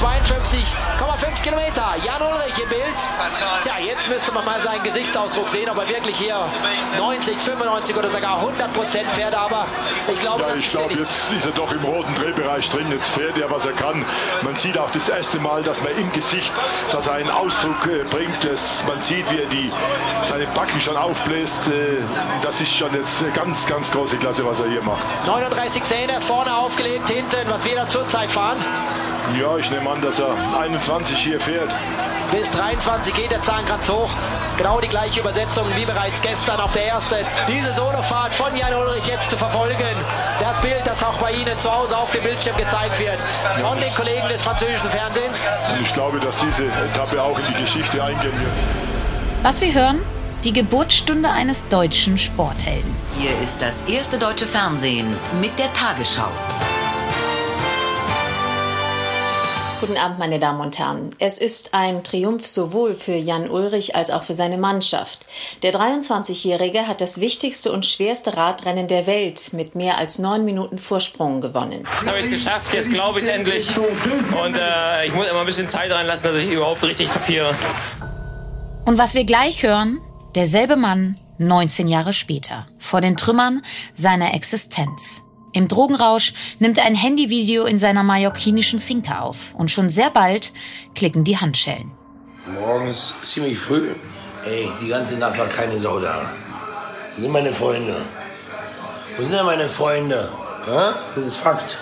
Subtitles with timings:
[0.00, 1.94] 52,5 Kilometer.
[2.02, 2.96] Jan Ulrich im Bild.
[3.62, 6.40] Tja, jetzt müsste man mal seinen Gesichtsausdruck sehen, ob er wirklich hier
[6.96, 9.34] 90, 95 oder sogar 100 Prozent fährt.
[9.34, 9.66] Aber
[10.08, 12.90] ich glaube, ja, ich glaube, jetzt ist er doch im roten Drehbereich drin.
[12.90, 14.02] Jetzt fährt er, was er kann.
[14.40, 16.50] Man sieht auch das erste Mal, dass man im Gesicht,
[16.92, 18.42] dass er einen Ausdruck äh, bringt.
[18.42, 19.70] Dass man sieht, wie er die,
[20.30, 21.68] seine Backen schon aufbläst.
[21.68, 21.98] Äh,
[22.42, 25.04] das ist schon jetzt ganz, ganz große Klasse, was er hier macht.
[25.26, 28.64] 39 Zähne vorne aufgelegt, hinten, was wir da zurzeit fahren.
[29.38, 31.70] Ja, ich nehme an, dass er 21 hier fährt.
[32.32, 34.10] Bis 23 geht der Zahnkranz hoch.
[34.56, 37.24] Genau die gleiche Übersetzung wie bereits gestern auf der ersten.
[37.48, 39.96] Diese Solofahrt von Jan Ulrich jetzt zu verfolgen.
[40.40, 43.18] Das Bild, das auch bei Ihnen zu Hause auf dem Bildschirm gezeigt wird.
[43.60, 45.38] Von den Kollegen des französischen Fernsehens.
[45.70, 48.52] Und ich glaube, dass diese Etappe auch in die Geschichte eingehen wird.
[49.42, 50.00] Was wir hören,
[50.44, 52.94] die Geburtsstunde eines deutschen Sporthelden.
[53.18, 55.06] Hier ist das erste deutsche Fernsehen
[55.40, 56.30] mit der Tagesschau.
[59.80, 61.08] Guten Abend, meine Damen und Herren.
[61.18, 65.24] Es ist ein Triumph sowohl für Jan Ulrich als auch für seine Mannschaft.
[65.62, 70.76] Der 23-Jährige hat das wichtigste und schwerste Radrennen der Welt mit mehr als neun Minuten
[70.76, 71.88] Vorsprung gewonnen.
[71.96, 73.74] Jetzt habe ich es geschafft, jetzt glaube ich endlich.
[73.78, 77.54] Und äh, ich muss immer ein bisschen Zeit reinlassen, dass ich überhaupt richtig kapiere.
[78.84, 79.98] Und was wir gleich hören,
[80.34, 83.62] derselbe Mann 19 Jahre später, vor den Trümmern
[83.96, 85.22] seiner Existenz.
[85.52, 90.52] Im Drogenrausch nimmt er ein Handyvideo in seiner mallorquinischen Finca auf und schon sehr bald
[90.94, 91.90] klicken die Handschellen.
[92.60, 93.90] Morgens ziemlich früh.
[94.44, 96.30] Ey, die ganze Nacht war keine Sau da.
[97.16, 97.96] Wo sind meine Freunde?
[99.16, 100.28] Wo sind denn meine Freunde?
[100.66, 100.94] Ha?
[101.14, 101.78] Das ist Fakt.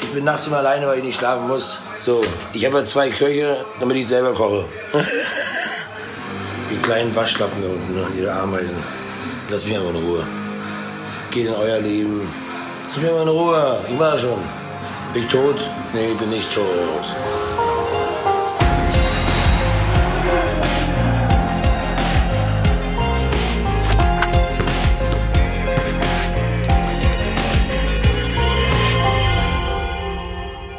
[0.00, 1.78] Ich bin nachts immer alleine, weil ich nicht schlafen muss.
[1.96, 4.64] So, ich habe jetzt zwei Köche, damit ich selber koche.
[6.70, 8.06] die kleinen Waschlappen da unten, ne?
[8.16, 8.82] diese Ameisen.
[9.50, 10.26] Lass mich einfach in Ruhe
[11.38, 12.28] geht in euer Leben.
[12.88, 13.78] Lass mich mal in Ruhe.
[13.88, 14.40] Ich war schon.
[15.12, 15.56] Bin ich tot?
[15.92, 17.67] Nee, bin nicht tot.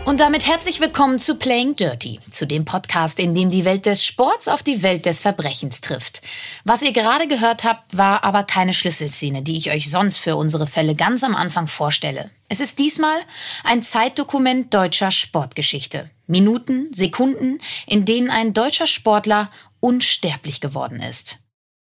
[0.10, 4.04] Und damit herzlich willkommen zu Playing Dirty, zu dem Podcast, in dem die Welt des
[4.04, 6.24] Sports auf die Welt des Verbrechens trifft.
[6.64, 10.66] Was ihr gerade gehört habt, war aber keine Schlüsselszene, die ich euch sonst für unsere
[10.66, 12.32] Fälle ganz am Anfang vorstelle.
[12.48, 13.20] Es ist diesmal
[13.64, 16.10] ein Zeitdokument deutscher Sportgeschichte.
[16.26, 21.38] Minuten, Sekunden, in denen ein deutscher Sportler unsterblich geworden ist.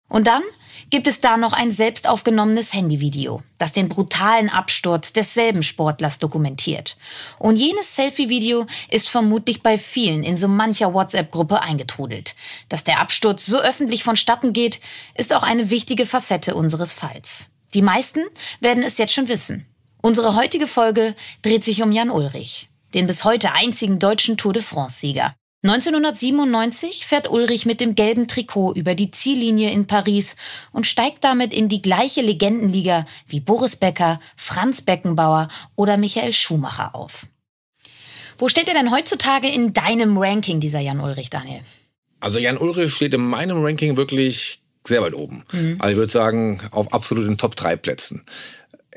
[0.08, 0.42] Und dann
[0.90, 6.96] gibt es da noch ein selbst aufgenommenes Handyvideo, das den brutalen Absturz desselben Sportlers dokumentiert.
[7.38, 12.34] Und jenes Selfie-Video ist vermutlich bei vielen in so mancher WhatsApp-Gruppe eingetrudelt.
[12.68, 14.80] Dass der Absturz so öffentlich vonstatten geht,
[15.14, 17.48] ist auch eine wichtige Facette unseres Falls.
[17.74, 18.20] Die meisten
[18.60, 19.66] werden es jetzt schon wissen.
[20.00, 24.62] Unsere heutige Folge dreht sich um Jan Ulrich, den bis heute einzigen deutschen Tour de
[24.62, 25.34] France-Sieger.
[25.64, 30.36] 1997 fährt Ulrich mit dem gelben Trikot über die Ziellinie in Paris
[30.70, 36.94] und steigt damit in die gleiche Legendenliga wie Boris Becker, Franz Beckenbauer oder Michael Schumacher
[36.94, 37.26] auf.
[38.38, 41.62] Wo steht er denn heutzutage in deinem Ranking, dieser Jan Ulrich, Daniel?
[42.20, 45.44] Also Jan Ulrich steht in meinem Ranking wirklich sehr weit oben.
[45.50, 45.76] Mhm.
[45.80, 48.24] Also ich würde sagen, auf absoluten Top 3 Plätzen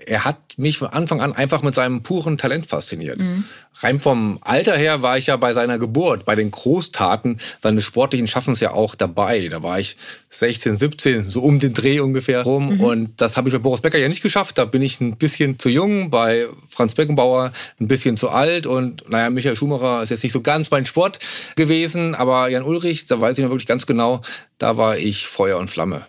[0.06, 3.20] er hat mich von Anfang an einfach mit seinem puren Talent fasziniert.
[3.20, 3.44] Mhm.
[3.80, 8.28] Rein vom Alter her war ich ja bei seiner Geburt, bei den Großtaten seines sportlichen
[8.28, 9.48] Schaffens ja auch dabei.
[9.48, 9.98] Da war ich
[10.30, 12.76] 16, 17, so um den Dreh ungefähr rum.
[12.76, 12.82] Mhm.
[12.82, 14.58] Und das habe ich bei Boris Becker ja nicht geschafft.
[14.58, 18.66] Da bin ich ein bisschen zu jung, bei Franz Beckenbauer ein bisschen zu alt.
[18.66, 21.20] Und naja, Michael Schumacher ist jetzt nicht so ganz mein Sport
[21.56, 22.16] gewesen.
[22.16, 24.22] Aber Jan Ulrich, da weiß ich noch wirklich ganz genau,
[24.58, 26.02] da war ich Feuer und Flamme.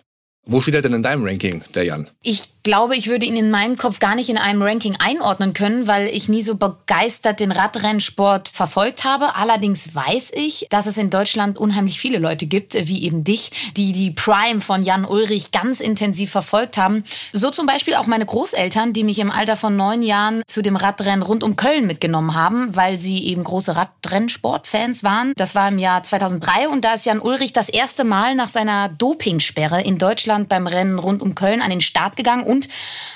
[0.45, 2.09] Wo steht er denn in deinem Ranking, der Jan?
[2.21, 5.85] Ich glaube, ich würde ihn in meinem Kopf gar nicht in einem Ranking einordnen können,
[5.85, 9.35] weil ich nie so begeistert den Radrennsport verfolgt habe.
[9.35, 13.91] Allerdings weiß ich, dass es in Deutschland unheimlich viele Leute gibt, wie eben dich, die
[13.91, 17.03] die Prime von Jan Ulrich ganz intensiv verfolgt haben.
[17.33, 20.77] So zum Beispiel auch meine Großeltern, die mich im Alter von neun Jahren zu dem
[20.77, 25.33] Radrennen rund um Köln mitgenommen haben, weil sie eben große Radrennsportfans waren.
[25.35, 28.87] Das war im Jahr 2003 und da ist Jan Ulrich das erste Mal nach seiner
[28.87, 32.67] Dopingsperre in Deutschland beim Rennen rund um Köln an den Start gegangen und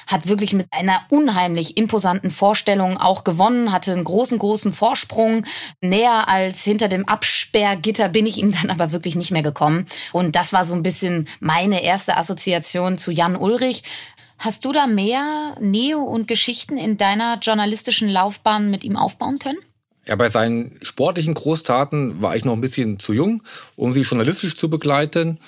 [0.08, 5.46] hat wirklich mit einer unheimlich imposanten Vorstellung auch gewonnen, hatte einen großen, großen Vorsprung.
[5.82, 9.86] Näher als hinter dem Absperrgitter bin ich ihm dann aber wirklich nicht mehr gekommen.
[10.12, 13.84] Und das war so ein bisschen meine erste Assoziation zu Jan Ulrich.
[14.40, 19.58] Hast du da mehr Nähe und Geschichten in deiner journalistischen Laufbahn mit ihm aufbauen können?
[20.06, 23.44] Ja, bei seinen sportlichen Großtaten war ich noch ein bisschen zu jung,
[23.76, 25.40] um sie journalistisch zu begleiten.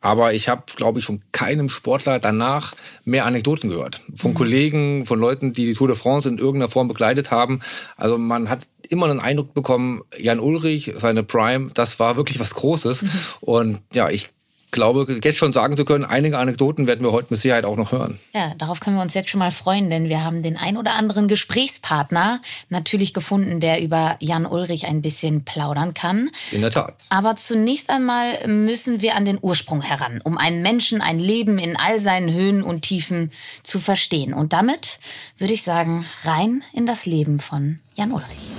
[0.00, 2.74] Aber ich habe, glaube ich, von keinem Sportler danach
[3.04, 4.00] mehr Anekdoten gehört.
[4.16, 4.34] Von mhm.
[4.34, 7.60] Kollegen, von Leuten, die die Tour de France in irgendeiner Form begleitet haben.
[7.96, 12.54] Also man hat immer einen Eindruck bekommen, Jan Ulrich, seine Prime, das war wirklich was
[12.54, 13.02] Großes.
[13.02, 13.10] Mhm.
[13.40, 14.30] Und ja, ich
[14.70, 17.92] glaube, jetzt schon sagen zu können, einige Anekdoten werden wir heute mit Sicherheit auch noch
[17.92, 18.18] hören.
[18.34, 20.94] Ja, darauf können wir uns jetzt schon mal freuen, denn wir haben den ein oder
[20.94, 26.30] anderen Gesprächspartner natürlich gefunden, der über Jan Ulrich ein bisschen plaudern kann.
[26.52, 26.94] In der Tat.
[27.08, 31.76] Aber zunächst einmal müssen wir an den Ursprung heran, um einen Menschen, ein Leben in
[31.76, 33.30] all seinen Höhen und Tiefen
[33.62, 34.34] zu verstehen.
[34.34, 34.98] Und damit
[35.38, 38.50] würde ich sagen, rein in das Leben von Jan Ulrich.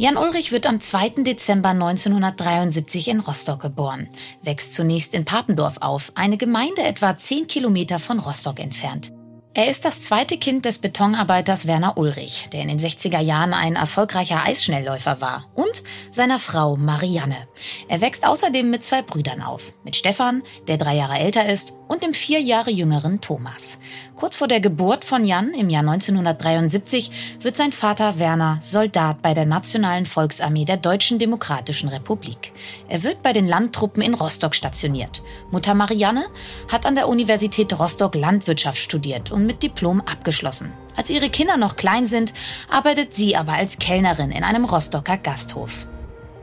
[0.00, 1.24] Jan Ulrich wird am 2.
[1.24, 4.08] Dezember 1973 in Rostock geboren,
[4.42, 9.12] wächst zunächst in Papendorf auf, eine Gemeinde etwa 10 Kilometer von Rostock entfernt.
[9.52, 13.76] Er ist das zweite Kind des Betonarbeiters Werner Ulrich, der in den 60er Jahren ein
[13.76, 15.82] erfolgreicher Eisschnellläufer war, und
[16.12, 17.48] seiner Frau Marianne.
[17.88, 22.02] Er wächst außerdem mit zwei Brüdern auf, mit Stefan, der drei Jahre älter ist, und
[22.02, 23.78] dem vier Jahre jüngeren Thomas.
[24.20, 29.32] Kurz vor der Geburt von Jan im Jahr 1973 wird sein Vater Werner Soldat bei
[29.32, 32.52] der Nationalen Volksarmee der Deutschen Demokratischen Republik.
[32.90, 35.22] Er wird bei den Landtruppen in Rostock stationiert.
[35.50, 36.26] Mutter Marianne
[36.70, 40.70] hat an der Universität Rostock Landwirtschaft studiert und mit Diplom abgeschlossen.
[40.96, 42.34] Als ihre Kinder noch klein sind,
[42.68, 45.88] arbeitet sie aber als Kellnerin in einem Rostocker Gasthof.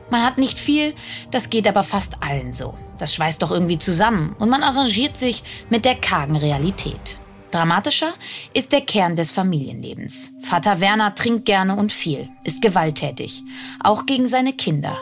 [0.09, 0.95] Man hat nicht viel,
[1.29, 2.73] das geht aber fast allen so.
[2.97, 7.19] Das schweißt doch irgendwie zusammen und man arrangiert sich mit der kargen Realität.
[7.51, 8.13] Dramatischer
[8.53, 10.31] ist der Kern des Familienlebens.
[10.41, 13.43] Vater Werner trinkt gerne und viel, ist gewalttätig,
[13.81, 14.97] auch gegen seine Kinder.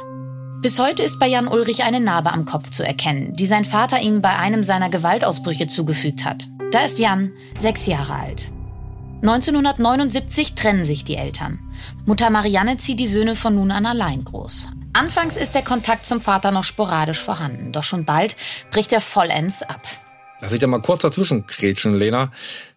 [0.62, 4.00] Bis heute ist bei Jan Ulrich eine Narbe am Kopf zu erkennen, die sein Vater
[4.00, 6.48] ihm bei einem seiner Gewaltausbrüche zugefügt hat.
[6.72, 8.52] Da ist Jan sechs Jahre alt.
[9.22, 11.60] 1979 trennen sich die Eltern.
[12.06, 14.68] Mutter Marianne zieht die Söhne von nun an allein groß.
[14.94, 18.38] Anfangs ist der Kontakt zum Vater noch sporadisch vorhanden, doch schon bald
[18.72, 19.82] bricht er vollends ab.
[20.46, 22.32] Lass ich da mal kurz dazwischen kretschen, Lena.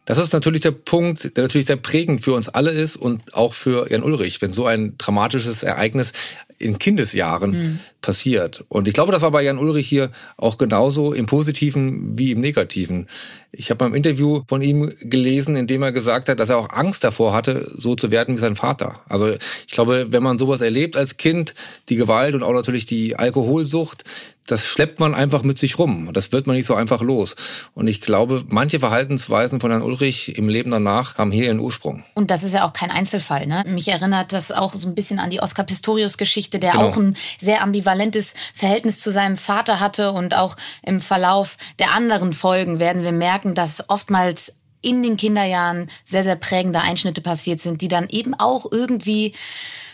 [0.06, 3.52] Das ist natürlich der Punkt, der natürlich sehr prägend für uns alle ist und auch
[3.52, 6.14] für Jan Ulrich, wenn so ein dramatisches Ereignis
[6.58, 7.78] in Kindesjahren mhm.
[8.00, 8.64] passiert.
[8.70, 12.40] Und ich glaube, das war bei Jan Ulrich hier auch genauso im Positiven wie im
[12.40, 13.06] Negativen.
[13.52, 16.56] Ich habe mal im Interview von ihm gelesen, in dem er gesagt hat, dass er
[16.56, 19.00] auch Angst davor hatte, so zu werden wie sein Vater.
[19.10, 21.54] Also ich glaube, wenn man sowas erlebt als Kind,
[21.90, 24.04] die Gewalt und auch natürlich die Alkoholsucht,
[24.48, 26.10] das schleppt man einfach mit sich rum.
[26.12, 27.36] Das wird man nicht so einfach los.
[27.74, 32.02] Und ich glaube, manche Verhaltensweisen von Herrn Ulrich im Leben danach haben hier ihren Ursprung.
[32.14, 33.46] Und das ist ja auch kein Einzelfall.
[33.46, 33.64] Ne?
[33.66, 36.88] Mich erinnert das auch so ein bisschen an die Oscar Pistorius-Geschichte, der genau.
[36.88, 40.12] auch ein sehr ambivalentes Verhältnis zu seinem Vater hatte.
[40.12, 45.88] Und auch im Verlauf der anderen Folgen werden wir merken, dass oftmals in den Kinderjahren
[46.04, 49.34] sehr, sehr prägende Einschnitte passiert sind, die dann eben auch irgendwie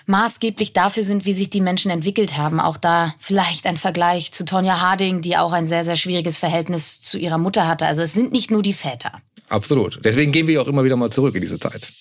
[0.06, 2.60] maßgeblich dafür sind, wie sich die Menschen entwickelt haben.
[2.60, 7.00] Auch da vielleicht ein Vergleich zu Tonja Harding, die auch ein sehr, sehr schwieriges Verhältnis
[7.00, 7.86] zu ihrer Mutter hatte.
[7.86, 9.20] Also es sind nicht nur die Väter.
[9.48, 10.00] Absolut.
[10.04, 11.92] Deswegen gehen wir auch immer wieder mal zurück in diese Zeit.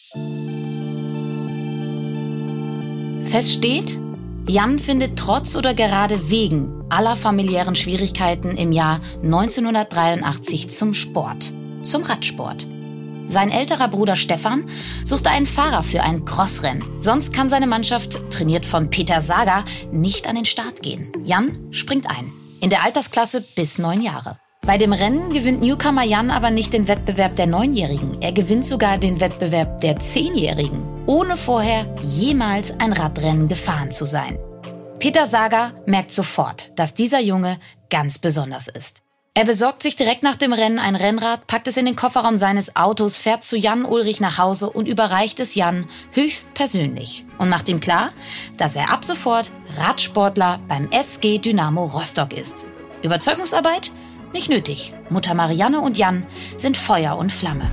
[3.30, 4.00] Fest steht,
[4.48, 12.04] Jan findet trotz oder gerade wegen aller familiären Schwierigkeiten im Jahr 1983 zum Sport, zum
[12.04, 12.68] Radsport.
[13.34, 14.70] Sein älterer Bruder Stefan
[15.06, 16.84] suchte einen Fahrer für ein Crossrennen.
[17.00, 21.12] Sonst kann seine Mannschaft, trainiert von Peter Sager, nicht an den Start gehen.
[21.24, 22.32] Jan springt ein.
[22.62, 24.38] In der Altersklasse bis neun Jahre.
[24.62, 28.22] Bei dem Rennen gewinnt Newcomer Jan aber nicht den Wettbewerb der Neunjährigen.
[28.22, 34.38] Er gewinnt sogar den Wettbewerb der Zehnjährigen, ohne vorher jemals ein Radrennen gefahren zu sein.
[35.00, 37.58] Peter Sager merkt sofort, dass dieser Junge
[37.90, 39.02] ganz besonders ist.
[39.36, 42.76] Er besorgt sich direkt nach dem Rennen ein Rennrad, packt es in den Kofferraum seines
[42.76, 47.68] Autos, fährt zu Jan Ulrich nach Hause und überreicht es Jan höchst persönlich und macht
[47.68, 48.12] ihm klar,
[48.58, 52.64] dass er ab sofort Radsportler beim SG Dynamo Rostock ist.
[53.02, 53.92] Überzeugungsarbeit?
[54.34, 54.94] Nicht nötig.
[55.10, 57.72] Mutter Marianne und Jan sind Feuer und Flamme.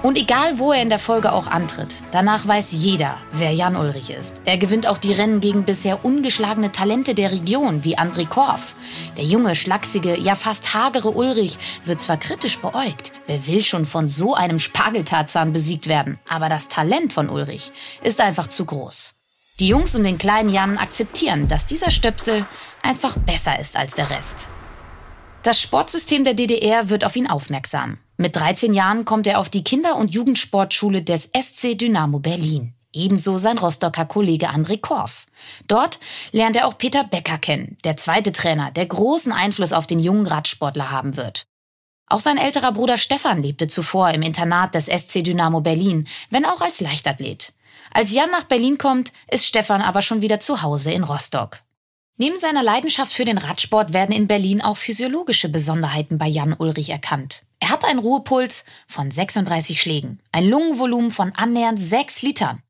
[0.00, 4.10] Und egal, wo er in der Folge auch antritt, danach weiß jeder, wer Jan Ulrich
[4.10, 4.42] ist.
[4.44, 8.76] Er gewinnt auch die Rennen gegen bisher ungeschlagene Talente der Region, wie André Korf.
[9.16, 14.08] Der junge, schlachsige, ja fast hagere Ulrich wird zwar kritisch beäugt, wer will schon von
[14.08, 19.14] so einem Spargeltarzahn besiegt werden, aber das Talent von Ulrich ist einfach zu groß.
[19.58, 22.46] Die Jungs um den kleinen Jan akzeptieren, dass dieser Stöpsel
[22.82, 24.48] einfach besser ist als der Rest.
[25.42, 27.98] Das Sportsystem der DDR wird auf ihn aufmerksam.
[28.20, 32.74] Mit 13 Jahren kommt er auf die Kinder- und Jugendsportschule des SC Dynamo Berlin.
[32.92, 35.26] Ebenso sein Rostocker Kollege André Korf.
[35.68, 36.00] Dort
[36.32, 40.26] lernt er auch Peter Becker kennen, der zweite Trainer, der großen Einfluss auf den jungen
[40.26, 41.46] Radsportler haben wird.
[42.08, 46.60] Auch sein älterer Bruder Stefan lebte zuvor im Internat des SC Dynamo Berlin, wenn auch
[46.60, 47.52] als Leichtathlet.
[47.92, 51.60] Als Jan nach Berlin kommt, ist Stefan aber schon wieder zu Hause in Rostock.
[52.20, 56.90] Neben seiner Leidenschaft für den Radsport werden in Berlin auch physiologische Besonderheiten bei Jan Ulrich
[56.90, 57.44] erkannt.
[57.60, 62.60] Er hat einen Ruhepuls von 36 Schlägen, ein Lungenvolumen von annähernd 6 Litern.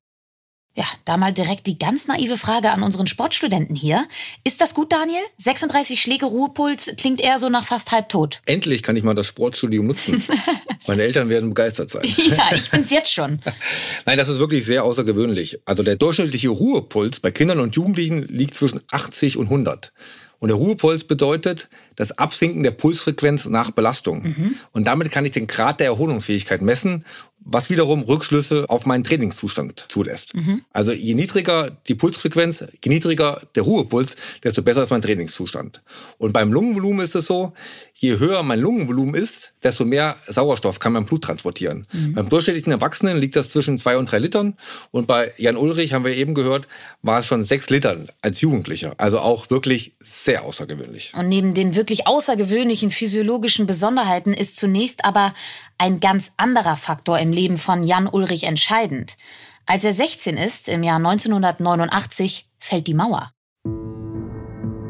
[0.79, 4.07] Ja, da mal direkt die ganz naive Frage an unseren Sportstudenten hier.
[4.45, 5.23] Ist das gut, Daniel?
[5.39, 8.41] 36 Schläge Ruhepuls klingt eher so nach fast halbtot.
[8.47, 10.23] Endlich kann ich mal das Sportstudium nutzen.
[10.87, 12.05] Meine Eltern werden begeistert sein.
[12.17, 13.41] ja, ich bin's jetzt schon.
[14.07, 15.59] Nein, das ist wirklich sehr außergewöhnlich.
[15.65, 19.93] Also der durchschnittliche Ruhepuls bei Kindern und Jugendlichen liegt zwischen 80 und 100.
[20.39, 24.23] Und der Ruhepuls bedeutet das Absinken der Pulsfrequenz nach Belastung.
[24.23, 24.55] Mhm.
[24.71, 27.05] Und damit kann ich den Grad der Erholungsfähigkeit messen
[27.41, 30.35] was wiederum Rückschlüsse auf meinen Trainingszustand zulässt.
[30.35, 30.63] Mhm.
[30.73, 35.83] Also je niedriger die Pulsfrequenz, je niedriger der Ruhepuls, desto besser ist mein Trainingszustand.
[36.19, 37.55] Und beim Lungenvolumen ist es so,
[37.95, 41.87] je höher mein Lungenvolumen ist, desto mehr Sauerstoff kann mein Blut transportieren.
[41.93, 42.15] Mhm.
[42.15, 44.57] Beim durchschnittlichen Erwachsenen liegt das zwischen zwei und drei Litern.
[44.91, 46.69] Und bei Jan Ulrich, haben wir eben gehört,
[47.03, 48.95] war es schon sechs Litern als Jugendlicher.
[48.99, 51.13] Also auch wirklich sehr außergewöhnlich.
[51.17, 55.35] Und neben den wirklich außergewöhnlichen physiologischen Besonderheiten ist zunächst aber
[55.79, 59.17] ein ganz anderer Faktor im Leben von Jan Ulrich entscheidend.
[59.65, 63.33] Als er 16 ist, im Jahr 1989, fällt die Mauer.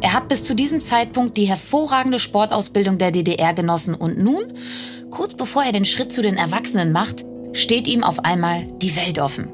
[0.01, 4.43] Er hat bis zu diesem Zeitpunkt die hervorragende Sportausbildung der DDR genossen und nun,
[5.11, 9.19] kurz bevor er den Schritt zu den Erwachsenen macht, steht ihm auf einmal die Welt
[9.19, 9.49] offen.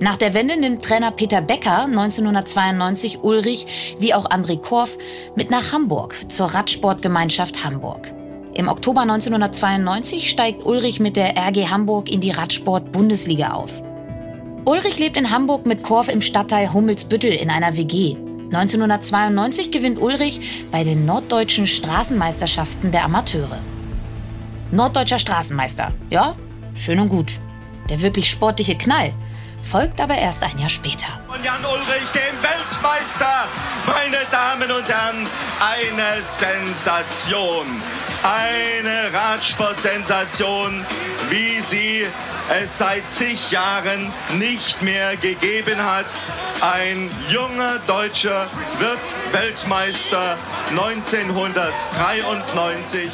[0.00, 4.96] Nach der Wende nimmt Trainer Peter Becker 1992 Ulrich wie auch André Korf
[5.34, 8.12] mit nach Hamburg zur Radsportgemeinschaft Hamburg.
[8.54, 13.82] Im Oktober 1992 steigt Ulrich mit der RG Hamburg in die Radsport-Bundesliga auf.
[14.64, 18.14] Ulrich lebt in Hamburg mit Korf im Stadtteil Hummelsbüttel in einer WG.
[18.52, 23.58] 1992 gewinnt Ulrich bei den norddeutschen Straßenmeisterschaften der Amateure.
[24.70, 26.36] Norddeutscher Straßenmeister, ja,
[26.74, 27.40] schön und gut.
[27.90, 29.12] Der wirklich sportliche Knall
[29.64, 31.06] folgt aber erst ein Jahr später.
[31.26, 33.48] Von Jan Ulrich, dem Weltmeister,
[33.86, 35.26] meine Damen und Herren,
[35.58, 37.66] eine Sensation.
[38.24, 40.84] Eine Radsportsensation,
[41.28, 42.06] wie sie
[42.58, 46.06] es seit zig Jahren nicht mehr gegeben hat.
[46.62, 48.46] Ein junger Deutscher
[48.78, 48.98] wird
[49.32, 50.38] Weltmeister
[50.70, 53.10] 1993.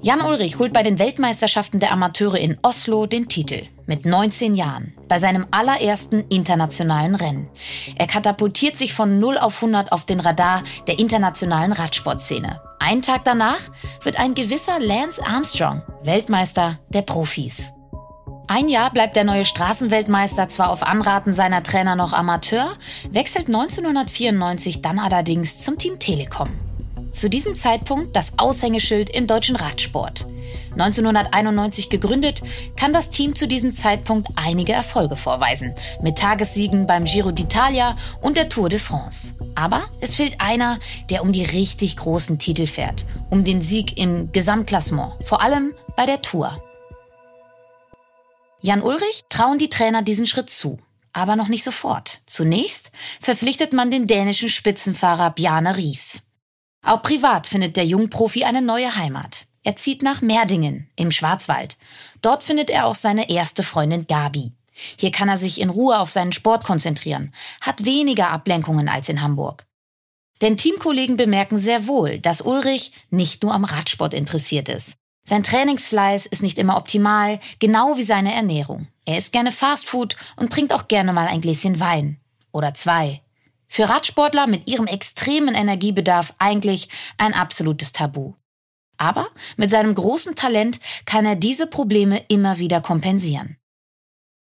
[0.00, 4.94] Jan Ulrich holt bei den Weltmeisterschaften der Amateure in Oslo den Titel mit 19 Jahren
[5.08, 7.50] bei seinem allerersten internationalen Rennen.
[7.96, 12.62] Er katapultiert sich von 0 auf 100 auf den Radar der internationalen Radsportszene.
[12.78, 13.60] Ein Tag danach
[14.02, 17.72] wird ein gewisser Lance Armstrong Weltmeister der Profis.
[18.48, 22.76] Ein Jahr bleibt der neue Straßenweltmeister zwar auf Anraten seiner Trainer noch Amateur,
[23.10, 26.65] wechselt 1994 dann allerdings zum Team Telekom.
[27.16, 30.26] Zu diesem Zeitpunkt das Aushängeschild im deutschen Radsport.
[30.72, 32.42] 1991 gegründet,
[32.76, 35.74] kann das Team zu diesem Zeitpunkt einige Erfolge vorweisen.
[36.02, 39.34] Mit Tagessiegen beim Giro d'Italia und der Tour de France.
[39.54, 43.06] Aber es fehlt einer, der um die richtig großen Titel fährt.
[43.30, 45.14] Um den Sieg im Gesamtklassement.
[45.24, 46.62] Vor allem bei der Tour.
[48.60, 50.78] Jan Ulrich trauen die Trainer diesen Schritt zu.
[51.14, 52.20] Aber noch nicht sofort.
[52.26, 52.90] Zunächst
[53.22, 56.20] verpflichtet man den dänischen Spitzenfahrer Bjarne Ries.
[56.86, 59.46] Auch privat findet der Jungprofi eine neue Heimat.
[59.64, 61.76] Er zieht nach Merdingen im Schwarzwald.
[62.22, 64.52] Dort findet er auch seine erste Freundin Gabi.
[64.96, 69.20] Hier kann er sich in Ruhe auf seinen Sport konzentrieren, hat weniger Ablenkungen als in
[69.20, 69.66] Hamburg.
[70.42, 74.96] Denn Teamkollegen bemerken sehr wohl, dass Ulrich nicht nur am Radsport interessiert ist.
[75.24, 78.86] Sein Trainingsfleiß ist nicht immer optimal, genau wie seine Ernährung.
[79.04, 82.20] Er isst gerne Fastfood und trinkt auch gerne mal ein Gläschen Wein.
[82.52, 83.22] Oder zwei.
[83.68, 88.34] Für Radsportler mit ihrem extremen Energiebedarf eigentlich ein absolutes Tabu.
[88.98, 93.56] Aber mit seinem großen Talent kann er diese Probleme immer wieder kompensieren.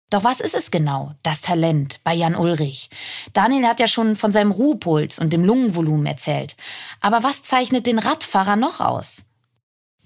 [0.10, 2.90] Doch was ist es genau, das Talent bei Jan Ulrich?
[3.34, 6.56] Daniel hat ja schon von seinem Ruhepuls und dem Lungenvolumen erzählt.
[7.00, 9.29] Aber was zeichnet den Radfahrer noch aus?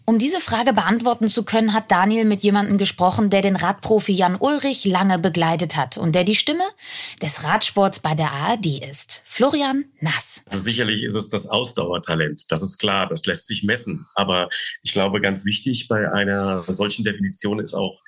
[0.05, 4.35] Um diese Frage beantworten zu können, hat Daniel mit jemandem gesprochen, der den Radprofi Jan
[4.35, 6.63] Ulrich lange begleitet hat und der die Stimme
[7.21, 9.21] des Radsports bei der ARD ist.
[9.23, 10.43] Florian Nass.
[10.49, 12.51] Also sicherlich ist es das Ausdauertalent.
[12.51, 14.05] Das ist klar, das lässt sich messen.
[14.15, 14.49] Aber
[14.81, 18.01] ich glaube, ganz wichtig bei einer solchen Definition ist auch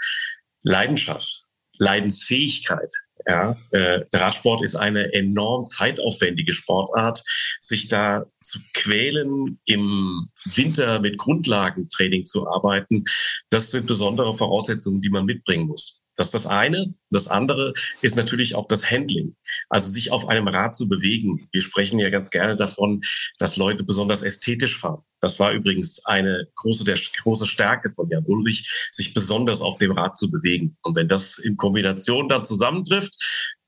[0.64, 1.46] Leidenschaft,
[1.78, 2.92] Leidensfähigkeit.
[3.28, 7.24] Ja, äh, der Radsport ist eine enorm zeitaufwendige Sportart.
[7.60, 13.06] Sich da zu quälen, im Winter mit Grundlagentraining zu arbeiten,
[13.50, 16.04] das sind besondere Voraussetzungen, die man mitbringen muss.
[16.16, 16.94] Das ist das eine.
[17.16, 19.36] Das andere ist natürlich auch das Handling,
[19.70, 21.48] also sich auf einem Rad zu bewegen.
[21.52, 23.02] Wir sprechen ja ganz gerne davon,
[23.40, 25.02] dass Leute besonders ästhetisch fahren.
[25.22, 29.92] Das war übrigens eine große, der, große Stärke von Jan Ulrich, sich besonders auf dem
[29.92, 30.78] Rad zu bewegen.
[30.84, 33.16] Und wenn das in Kombination dann zusammentrifft,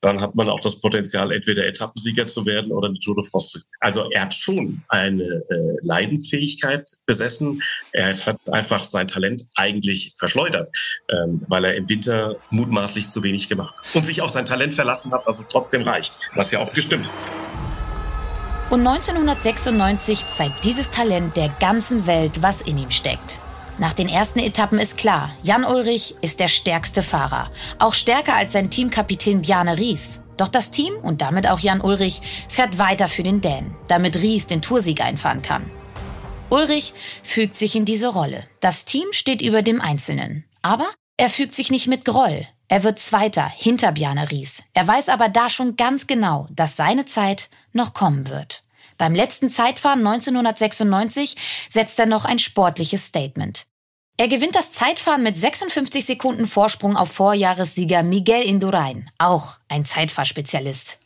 [0.02, 3.64] dann hat man auch das Potenzial, entweder Etappensieger zu werden oder eine Tour de France.
[3.80, 7.64] Also er hat schon eine äh, Leidensfähigkeit besessen.
[7.94, 10.70] Er hat einfach sein Talent eigentlich verschleudert,
[11.10, 14.74] ähm, weil er im Winter mutmaßlich zu wenig gemacht hat und sich auf sein Talent
[14.74, 17.48] verlassen hat, dass es trotzdem reicht, was ja auch gestimmt hat.
[18.70, 23.40] Und 1996 zeigt dieses Talent der ganzen Welt, was in ihm steckt.
[23.78, 27.52] Nach den ersten Etappen ist klar, Jan Ulrich ist der stärkste Fahrer.
[27.80, 30.22] Auch stärker als sein Teamkapitän Bjarne Ries.
[30.36, 34.48] Doch das Team und damit auch Jan Ulrich fährt weiter für den Dänen, damit Ries
[34.48, 35.70] den Toursieg einfahren kann.
[36.50, 38.44] Ulrich fügt sich in diese Rolle.
[38.60, 40.46] Das Team steht über dem Einzelnen.
[40.62, 42.48] Aber er fügt sich nicht mit Groll.
[42.70, 44.62] Er wird Zweiter hinter Bjarne Ries.
[44.74, 48.64] Er weiß aber da schon ganz genau, dass seine Zeit noch kommen wird.
[48.98, 51.36] Beim letzten Zeitfahren 1996
[51.72, 53.68] setzt er noch ein sportliches Statement.
[54.18, 60.98] Er gewinnt das Zeitfahren mit 56 Sekunden Vorsprung auf Vorjahressieger Miguel Indurain, auch ein Zeitfahrspezialist.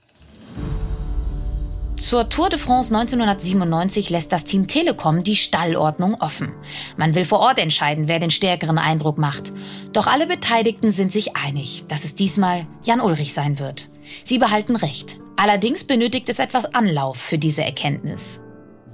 [2.02, 6.52] Zur Tour de France 1997 lässt das Team Telekom die Stallordnung offen.
[6.98, 9.54] Man will vor Ort entscheiden, wer den stärkeren Eindruck macht.
[9.94, 13.90] Doch alle Beteiligten sind sich einig, dass es diesmal Jan Ulrich sein wird.
[14.24, 15.20] Sie behalten recht.
[15.38, 18.40] Allerdings benötigt es etwas Anlauf für diese Erkenntnis.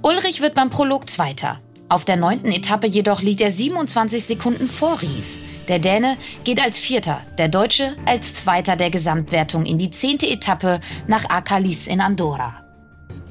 [0.02, 1.60] Ulrich wird beim Prolog Zweiter.
[1.88, 5.38] Auf der neunten Etappe jedoch liegt er 27 Sekunden vor Ries.
[5.66, 10.80] Der Däne geht als Vierter, der Deutsche als Zweiter der Gesamtwertung in die zehnte Etappe
[11.06, 12.67] nach Akalis in Andorra.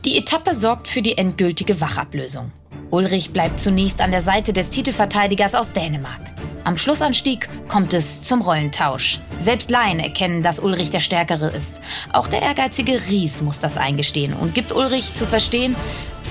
[0.08, 2.54] Die Etappe sorgt für die endgültige Wachablösung.
[2.92, 6.22] Ulrich bleibt zunächst an der Seite des Titelverteidigers aus Dänemark.
[6.64, 9.20] Am Schlussanstieg kommt es zum Rollentausch.
[9.40, 11.82] Selbst Laien erkennen, dass Ulrich der Stärkere ist.
[12.14, 15.76] Auch der ehrgeizige Ries muss das eingestehen und gibt Ulrich zu verstehen,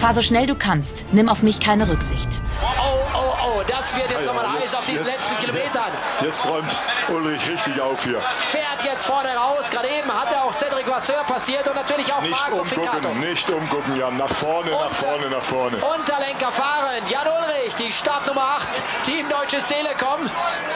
[0.00, 2.28] fahr so schnell du kannst, nimm auf mich keine Rücksicht.
[2.62, 3.25] Oh, oh, oh,
[3.68, 5.92] das wird jetzt nochmal heiß auf den letzten Kilometern.
[6.22, 6.70] Jetzt räumt
[7.08, 8.20] Ulrich richtig auf hier.
[8.20, 9.64] Fährt jetzt vorne raus.
[9.70, 13.50] Gerade eben hat er auch Cedric Vasseur passiert und natürlich auch Nicht Marco umgucken, nicht
[13.50, 14.16] umgucken, Jan.
[14.16, 15.76] Nach vorne, nach vorne, nach vorne.
[15.78, 17.02] Unterlenker fahren.
[17.08, 18.68] Jan Ulrich, die Startnummer 8,
[19.04, 20.30] Team Deutsches Telekom,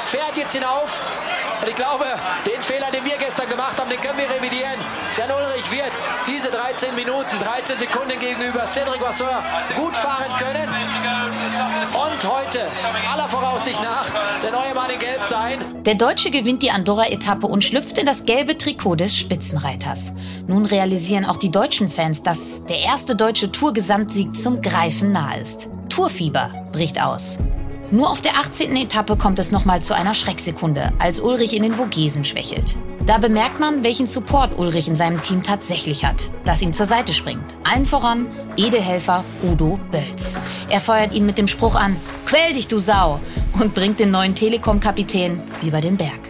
[0.07, 0.91] fährt jetzt hinauf.
[1.61, 2.07] Und ich glaube,
[2.47, 4.81] den Fehler, den wir gestern gemacht haben, den können wir revidieren.
[5.17, 5.93] Jan Ulrich wird
[6.27, 9.43] diese 13 Minuten, 13 Sekunden gegenüber Cedric Vasseur
[9.77, 10.69] gut fahren können.
[11.93, 12.67] Und heute,
[13.11, 14.07] aller Voraussicht nach,
[14.43, 15.59] der neue Mann in Gelb sein.
[15.85, 20.13] Der Deutsche gewinnt die Andorra-Etappe und schlüpft in das gelbe Trikot des Spitzenreiters.
[20.47, 25.69] Nun realisieren auch die deutschen Fans, dass der erste deutsche Tour-Gesamtsieg zum Greifen nahe ist.
[25.89, 27.39] Tourfieber bricht aus.
[27.91, 28.77] Nur auf der 18.
[28.77, 32.77] Etappe kommt es nochmal zu einer Schrecksekunde, als Ulrich in den Vogesen schwächelt.
[33.11, 37.13] Da bemerkt man, welchen Support Ulrich in seinem Team tatsächlich hat, das ihm zur Seite
[37.13, 37.43] springt.
[37.65, 40.39] Allen voran Edelhelfer Udo Bölz.
[40.69, 43.19] Er feuert ihn mit dem Spruch an, Quäl dich, du Sau!
[43.61, 46.21] und bringt den neuen Telekom-Kapitän über den Berg.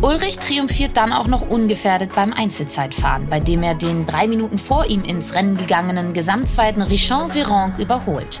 [0.00, 4.86] Ulrich triumphiert dann auch noch ungefährdet beim Einzelzeitfahren, bei dem er den drei Minuten vor
[4.86, 8.40] ihm ins Rennen gegangenen Gesamtzweiten Richard Virenque überholt.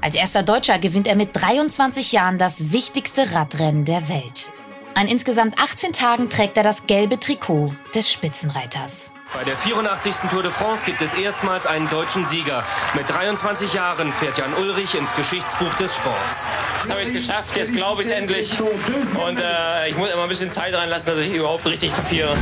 [0.00, 4.48] Als erster Deutscher gewinnt er mit 23 Jahren das wichtigste Radrennen der Welt.
[4.98, 9.12] An insgesamt 18 Tagen trägt er das gelbe Trikot des Spitzenreiters.
[9.32, 10.28] Bei der 84.
[10.28, 12.64] Tour de France gibt es erstmals einen deutschen Sieger.
[12.94, 16.48] Mit 23 Jahren fährt Jan Ulrich ins Geschichtsbuch des Sports.
[16.80, 18.60] Jetzt habe ich es geschafft, jetzt glaube ich endlich.
[18.60, 22.36] Und äh, ich muss immer ein bisschen Zeit reinlassen, dass ich überhaupt richtig kapiere.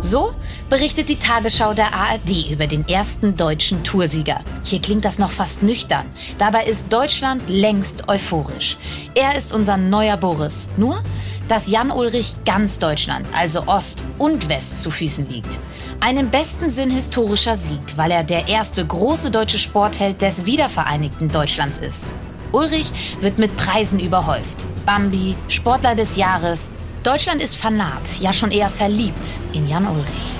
[0.00, 0.34] So
[0.68, 4.40] berichtet die Tagesschau der ARD über den ersten deutschen Toursieger.
[4.62, 6.06] Hier klingt das noch fast nüchtern.
[6.38, 8.76] Dabei ist Deutschland längst euphorisch.
[9.14, 10.68] Er ist unser neuer Boris.
[10.76, 11.02] Nur,
[11.48, 15.58] dass Jan Ulrich ganz Deutschland, also Ost und West, zu Füßen liegt.
[16.00, 21.28] Ein im besten Sinn historischer Sieg, weil er der erste große deutsche Sportheld des wiedervereinigten
[21.28, 22.04] Deutschlands ist.
[22.52, 24.64] Ulrich wird mit Preisen überhäuft.
[24.86, 26.70] Bambi, Sportler des Jahres,
[27.04, 30.34] Deutschland ist fanat, ja schon eher verliebt in Jan Ulrich.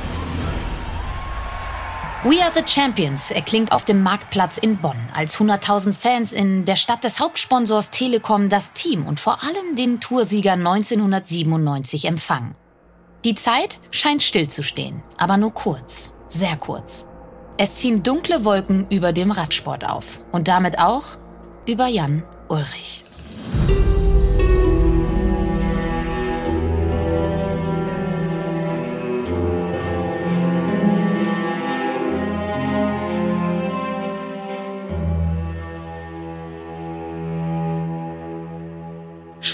[2.24, 6.76] We are the Champions erklingt auf dem Marktplatz in Bonn, als 100.000 Fans in der
[6.76, 12.54] Stadt des Hauptsponsors Telekom das Team und vor allem den Toursieger 1997 empfangen.
[13.26, 17.06] Die Zeit scheint stillzustehen, aber nur kurz, sehr kurz.
[17.58, 21.04] Es ziehen dunkle Wolken über dem Radsport auf und damit auch
[21.66, 23.04] über Jan Ulrich.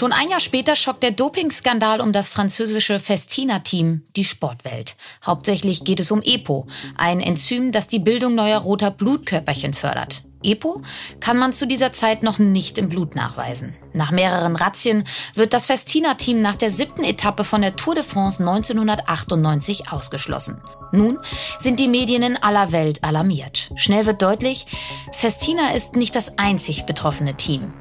[0.01, 4.95] Schon ein Jahr später schockt der Dopingskandal um das französische Festina-Team die Sportwelt.
[5.23, 6.65] Hauptsächlich geht es um EPO,
[6.97, 10.23] ein Enzym, das die Bildung neuer roter Blutkörperchen fördert.
[10.41, 10.81] EPO
[11.19, 13.75] kann man zu dieser Zeit noch nicht im Blut nachweisen.
[13.93, 15.03] Nach mehreren Razzien
[15.35, 20.59] wird das Festina-Team nach der siebten Etappe von der Tour de France 1998 ausgeschlossen.
[20.91, 21.19] Nun
[21.59, 23.69] sind die Medien in aller Welt alarmiert.
[23.75, 24.65] Schnell wird deutlich,
[25.11, 27.71] Festina ist nicht das einzig betroffene Team.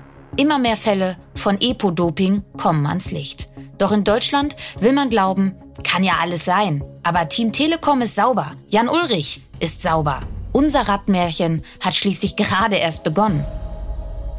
[0.40, 3.50] Immer mehr Fälle von Epo-Doping kommen ans Licht.
[3.76, 6.83] Doch in Deutschland will man glauben, kann ja alles sein.
[7.03, 8.55] Aber Team Telekom ist sauber.
[8.70, 10.20] Jan Ulrich ist sauber.
[10.53, 13.44] Unser Radmärchen hat schließlich gerade erst begonnen.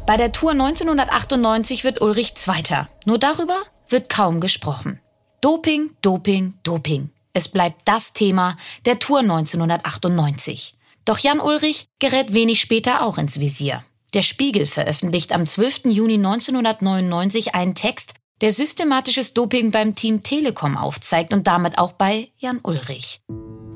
[0.04, 2.88] Bei der Tour 1998 wird Ulrich Zweiter.
[3.04, 4.98] Nur darüber wird kaum gesprochen.
[5.40, 7.10] Doping, Doping, Doping.
[7.32, 10.74] Es bleibt das Thema der Tour 1998.
[11.04, 13.84] Doch Jan Ulrich gerät wenig später auch ins Visier.
[14.14, 15.86] Der Spiegel veröffentlicht am 12.
[15.86, 22.28] Juni 1999 einen Text, der systematisches Doping beim Team Telekom aufzeigt und damit auch bei
[22.36, 23.22] Jan Ulrich.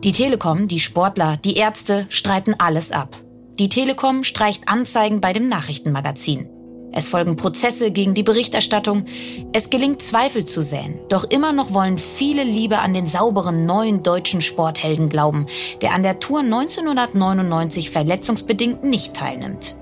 [0.05, 3.17] Die Telekom, die Sportler, die Ärzte streiten alles ab.
[3.59, 6.51] Die Telekom streicht Anzeigen bei dem Nachrichtenmagazin.
[6.93, 9.07] Es folgen Prozesse gegen die Berichterstattung.
[9.55, 11.01] Es gelingt Zweifel zu säen.
[11.09, 15.47] Doch immer noch wollen viele lieber an den sauberen neuen deutschen Sporthelden glauben,
[15.81, 19.77] der an der Tour 1999 verletzungsbedingt nicht teilnimmt.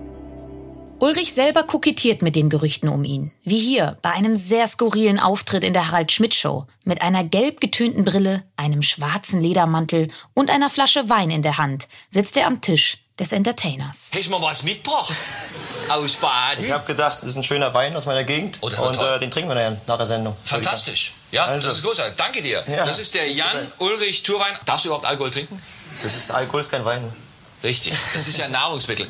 [1.04, 3.30] Ulrich selber kokettiert mit den Gerüchten um ihn.
[3.42, 6.66] Wie hier, bei einem sehr skurrilen Auftritt in der Harald Schmidt Show.
[6.82, 11.88] Mit einer gelb getönten Brille, einem schwarzen Ledermantel und einer Flasche Wein in der Hand
[12.10, 14.12] sitzt er am Tisch des Entertainers.
[14.14, 15.12] Hast du mal was mitgebracht?
[15.90, 16.64] Aus Baden?
[16.64, 19.30] Ich habe gedacht, das ist ein schöner Wein aus meiner Gegend Oh, und äh, den
[19.30, 20.34] trinken wir dann nach der Sendung.
[20.44, 21.12] Fantastisch.
[21.30, 21.68] Ja, Also.
[21.68, 22.14] das ist großartig.
[22.16, 22.64] Danke dir.
[22.66, 22.86] Ja.
[22.86, 24.54] Das ist der Jan Ulrich Tourwein.
[24.64, 25.60] Darfst du überhaupt Alkohol trinken?
[26.02, 27.12] Das ist Alkohol, ist kein Wein.
[27.62, 27.92] Richtig.
[28.14, 29.06] Das ist ja ein Nahrungsmittel.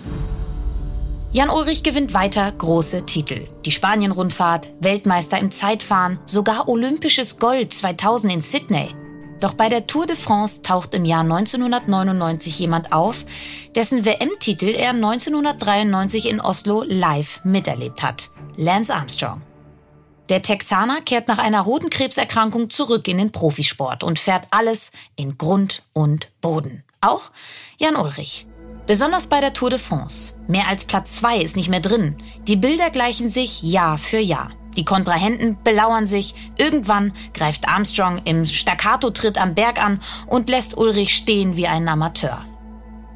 [1.35, 3.49] Jan Ulrich gewinnt weiter große Titel.
[3.65, 8.95] Die Spanien-Rundfahrt, Weltmeister im Zeitfahren, sogar olympisches Gold 2000 in Sydney.
[9.41, 13.25] Doch bei der Tour de France taucht im Jahr 1999 jemand auf,
[13.75, 18.31] dessen WM-Titel er 1993 in Oslo live miterlebt hat.
[18.57, 19.43] Lance Armstrong.
[20.29, 25.83] Der Texaner kehrt nach einer Hodenkrebserkrankung zurück in den Profisport und fährt alles in Grund
[25.95, 26.85] und Boden.
[27.01, 27.33] Auch
[27.77, 28.47] Jan Ulrich.
[28.87, 30.35] Besonders bei der Tour de France.
[30.47, 32.17] Mehr als Platz zwei ist nicht mehr drin.
[32.47, 34.51] Die Bilder gleichen sich Jahr für Jahr.
[34.77, 36.35] Die Kontrahenten belauern sich.
[36.59, 42.45] Irgendwann greift Armstrong im Staccato-Tritt am Berg an und lässt Ulrich stehen wie ein Amateur.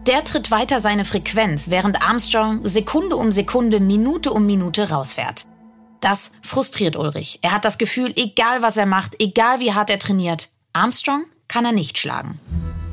[0.06, 5.46] Der tritt weiter seine Frequenz, während Armstrong Sekunde um Sekunde, Minute um Minute rausfährt.
[6.00, 7.40] Das frustriert Ulrich.
[7.42, 11.66] Er hat das Gefühl, egal was er macht, egal wie hart er trainiert, Armstrong kann
[11.66, 12.40] er nicht schlagen.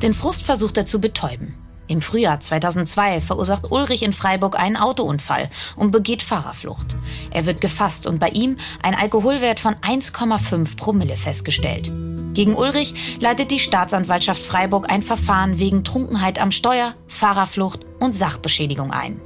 [0.02, 1.65] Den Frust versucht er zu betäuben.
[1.88, 6.96] Im Frühjahr 2002 verursacht Ulrich in Freiburg einen Autounfall und begeht Fahrerflucht.
[7.32, 11.92] Er wird gefasst und bei ihm ein Alkoholwert von 1,5 Promille festgestellt.
[12.34, 18.92] Gegen Ulrich leitet die Staatsanwaltschaft Freiburg ein Verfahren wegen Trunkenheit am Steuer, Fahrerflucht und Sachbeschädigung
[18.92, 19.22] ein.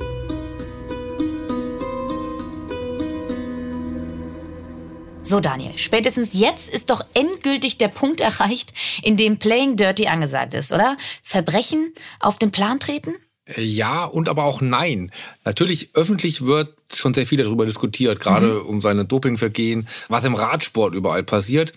[5.29, 10.55] So, Daniel, spätestens jetzt ist doch endgültig der Punkt erreicht, in dem Playing Dirty angesagt
[10.55, 10.97] ist, oder?
[11.21, 13.13] Verbrechen auf den Plan treten?
[13.45, 15.11] Äh, Ja und aber auch nein.
[15.45, 20.95] Natürlich öffentlich wird schon sehr viel darüber diskutiert, gerade um seine Dopingvergehen, was im Radsport
[20.95, 21.73] überall passiert.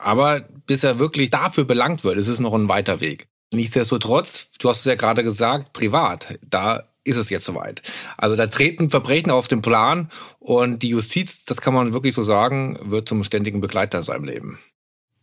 [0.00, 3.28] Aber bis er wirklich dafür belangt wird, ist es noch ein weiter Weg.
[3.52, 7.82] Nichtsdestotrotz, du hast es ja gerade gesagt, privat, da ist es jetzt soweit.
[8.16, 12.22] Also da treten Verbrechen auf den Plan und die Justiz, das kann man wirklich so
[12.22, 14.58] sagen, wird zum ständigen Begleiter in seinem Leben.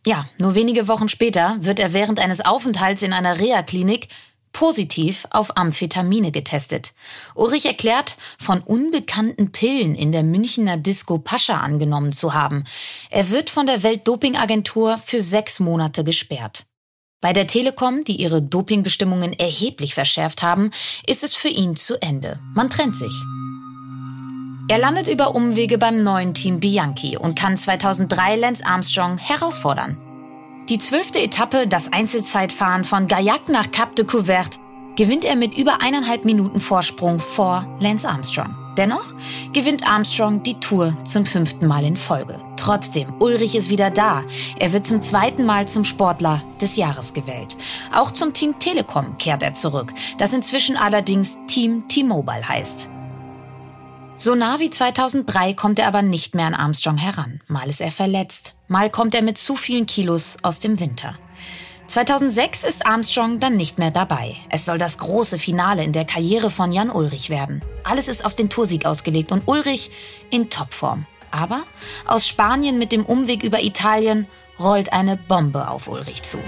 [0.06, 4.08] Ja, nur wenige Wochen später wird er während eines Aufenthalts in einer Reha-Klinik
[4.52, 6.94] positiv auf Amphetamine getestet.
[7.34, 12.64] Ulrich erklärt, von unbekannten Pillen in der Münchner Disco Pascha angenommen zu haben.
[13.10, 16.67] Er wird von der Weltdopingagentur für sechs Monate gesperrt.
[17.20, 20.70] Bei der Telekom, die ihre Dopingbestimmungen erheblich verschärft haben,
[21.04, 22.38] ist es für ihn zu Ende.
[22.54, 23.12] Man trennt sich.
[24.70, 29.96] Er landet über Umwege beim neuen Team Bianchi und kann 2003 Lance Armstrong herausfordern.
[30.68, 34.60] Die zwölfte Etappe, das Einzelzeitfahren von Gaillac nach Cap de Couvert,
[34.94, 38.67] gewinnt er mit über eineinhalb Minuten Vorsprung vor Lance Armstrong.
[38.78, 39.12] Dennoch
[39.52, 42.40] gewinnt Armstrong die Tour zum fünften Mal in Folge.
[42.56, 44.22] Trotzdem, Ulrich ist wieder da.
[44.60, 47.56] Er wird zum zweiten Mal zum Sportler des Jahres gewählt.
[47.92, 52.88] Auch zum Team Telekom kehrt er zurück, das inzwischen allerdings Team T-Mobile heißt.
[54.16, 57.40] So nah wie 2003 kommt er aber nicht mehr an Armstrong heran.
[57.48, 61.18] Mal ist er verletzt, mal kommt er mit zu vielen Kilos aus dem Winter.
[61.88, 64.36] 2006 ist Armstrong dann nicht mehr dabei.
[64.50, 67.62] Es soll das große Finale in der Karriere von Jan Ulrich werden.
[67.82, 69.90] Alles ist auf den Toursieg ausgelegt und Ulrich
[70.28, 71.06] in Topform.
[71.30, 71.62] Aber
[72.06, 74.26] aus Spanien mit dem Umweg über Italien
[74.60, 76.38] rollt eine Bombe auf Ulrich zu.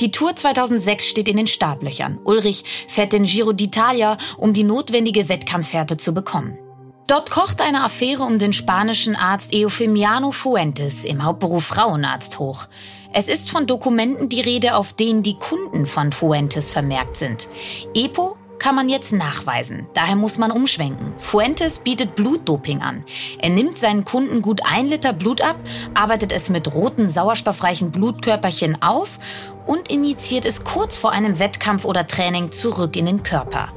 [0.00, 2.18] Die Tour 2006 steht in den Startlöchern.
[2.24, 6.58] Ulrich fährt den Giro d'Italia, um die notwendige Wettkampfhärte zu bekommen.
[7.06, 12.66] Dort kocht eine Affäre um den spanischen Arzt Eufemiano Fuentes im Hauptberuf Frauenarzt hoch.
[13.12, 17.48] Es ist von Dokumenten die Rede, auf denen die Kunden von Fuentes vermerkt sind.
[17.94, 19.86] EPO kann man jetzt nachweisen.
[19.94, 21.12] Daher muss man umschwenken.
[21.18, 23.04] Fuentes bietet Blutdoping an.
[23.38, 25.54] Er nimmt seinen Kunden gut ein Liter Blut ab,
[25.94, 29.20] arbeitet es mit roten, sauerstoffreichen Blutkörperchen auf
[29.66, 33.68] und injiziert es kurz vor einem Wettkampf oder Training zurück in den Körper.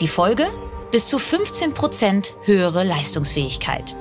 [0.00, 0.48] Die Folge?
[0.90, 3.94] Bis zu 15 Prozent höhere Leistungsfähigkeit.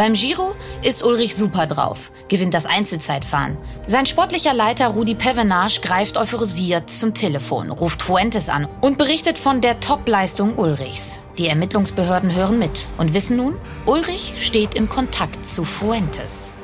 [0.00, 3.58] Beim Giro ist Ulrich super drauf, gewinnt das Einzelzeitfahren.
[3.86, 9.60] Sein sportlicher Leiter Rudi Pevenage greift euphorisiert zum Telefon, ruft Fuentes an und berichtet von
[9.60, 11.20] der Top-Leistung Ulrichs.
[11.36, 16.54] Die Ermittlungsbehörden hören mit und wissen nun, Ulrich steht im Kontakt zu Fuentes.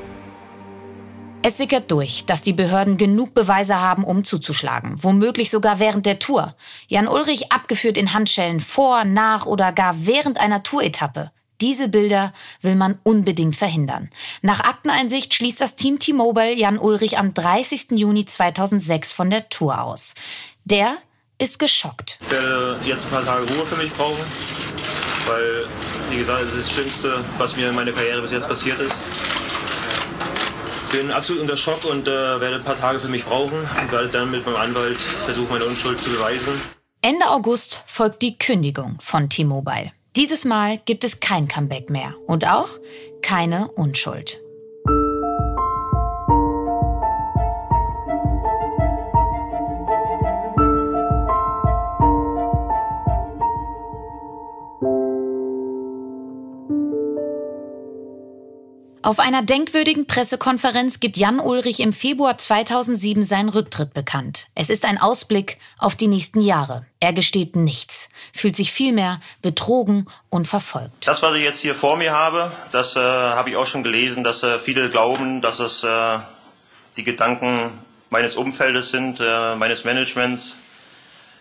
[1.43, 4.97] Es sickert durch, dass die Behörden genug Beweise haben, um zuzuschlagen.
[5.03, 6.57] Womöglich sogar während der Tour.
[6.89, 11.33] Jan Ulrich abgeführt in Handschellen vor, nach oder gar während einer Touretappe.
[11.61, 14.11] Diese Bilder will man unbedingt verhindern.
[14.43, 17.93] Nach Akteneinsicht schließt das Team T-Mobile Jan Ulrich am 30.
[17.93, 20.15] Juni 2006 von der Tour aus.
[20.65, 20.97] Der
[21.39, 22.19] ist geschockt.
[22.23, 24.23] Ich werde jetzt ein paar Tage Ruhe für mich brauchen,
[25.27, 25.67] weil,
[26.11, 28.97] wie gesagt, das ist das Schlimmste, was mir in meiner Karriere bis jetzt passiert ist.
[30.87, 33.93] Ich bin absolut unter Schock und äh, werde ein paar Tage für mich brauchen und
[33.93, 36.61] werde dann mit meinem Anwalt versuchen, meine Unschuld zu beweisen.
[37.03, 39.93] Ende August folgt die Kündigung von T-Mobile.
[40.17, 42.81] Dieses Mal gibt es kein Comeback mehr und auch
[43.21, 44.43] keine Unschuld.
[59.07, 64.49] Auf einer denkwürdigen Pressekonferenz gibt Jan Ulrich im Februar 2007 seinen Rücktritt bekannt.
[64.57, 66.87] Es ist ein Ausblick auf die nächsten Jahre.
[66.99, 71.07] Er gesteht nichts, fühlt sich vielmehr betrogen und verfolgt.
[71.07, 74.25] Das, was ich jetzt hier vor mir habe, das äh, habe ich auch schon gelesen,
[74.25, 76.19] dass äh, viele glauben, dass es äh,
[76.97, 77.79] die Gedanken
[78.11, 80.59] meines Umfeldes sind, äh, meines Managements,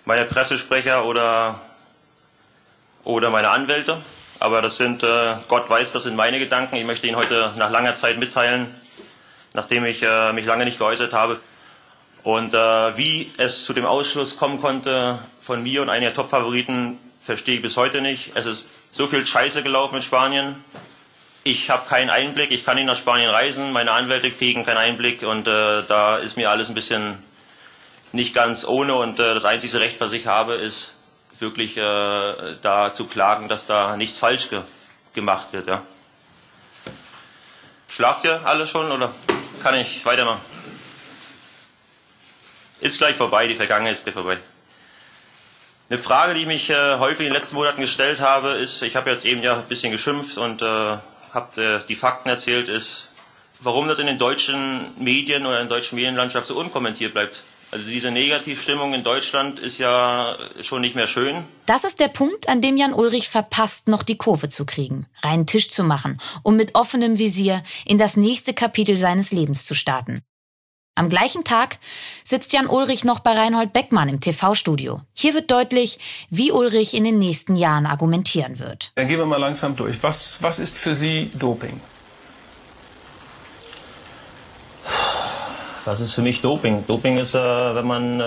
[0.06, 1.60] meiner Pressesprecher oder,
[3.04, 3.97] oder meine Anwälte.
[4.39, 6.76] Aber das sind, äh, Gott weiß, das sind meine Gedanken.
[6.76, 8.74] Ich möchte Ihnen heute nach langer Zeit mitteilen,
[9.54, 11.39] nachdem ich äh, mich lange nicht geäußert habe.
[12.24, 17.56] Und äh, wie es zu dem Ausschluss kommen konnte von mir und einiger Top-Favoriten, verstehe
[17.58, 18.32] ich bis heute nicht.
[18.36, 20.63] Es ist so viel Scheiße gelaufen in Spanien.
[21.43, 25.21] Ich habe keinen Einblick, ich kann nicht nach Spanien reisen, meine Anwälte kriegen keinen Einblick
[25.21, 27.19] und äh, da ist mir alles ein bisschen
[28.12, 30.94] nicht ganz ohne und äh, das einzige Recht, was ich habe, ist
[31.39, 34.62] wirklich äh, da zu klagen, dass da nichts falsch ge
[35.13, 35.67] gemacht wird.
[35.67, 35.84] Ja.
[37.88, 39.13] Schlaft ihr alle schon oder
[39.63, 40.41] kann ich weitermachen?
[42.82, 44.38] Ist gleich vorbei, die Vergangenheit ist gleich vorbei.
[45.89, 48.95] Eine Frage, die ich mich äh, häufig in den letzten Monaten gestellt habe, ist, ich
[48.95, 50.65] habe jetzt eben ja ein bisschen geschimpft und äh,
[51.32, 53.10] habe äh, die Fakten erzählt, ist,
[53.60, 57.43] warum das in den deutschen Medien oder in der deutschen Medienlandschaft so unkommentiert bleibt.
[57.71, 61.43] Also diese Negativstimmung in Deutschland ist ja schon nicht mehr schön.
[61.65, 65.45] Das ist der Punkt, an dem Jan Ulrich verpasst, noch die Kurve zu kriegen, reinen
[65.45, 70.21] Tisch zu machen und mit offenem Visier in das nächste Kapitel seines Lebens zu starten.
[70.97, 71.80] Am gleichen Tag
[72.23, 75.01] sitzt Jan Ulrich noch bei Reinhold Beckmann im TV-Studio.
[75.13, 75.99] Hier wird deutlich,
[76.30, 78.93] wie Ulrich in den nächsten Jahren argumentieren wird.
[78.95, 80.01] Dann gehen wir mal langsam durch.
[80.04, 81.82] Was, was ist für Sie Doping?
[85.86, 86.84] Was ist für mich Doping?
[86.88, 88.24] Doping ist, äh, wenn man äh,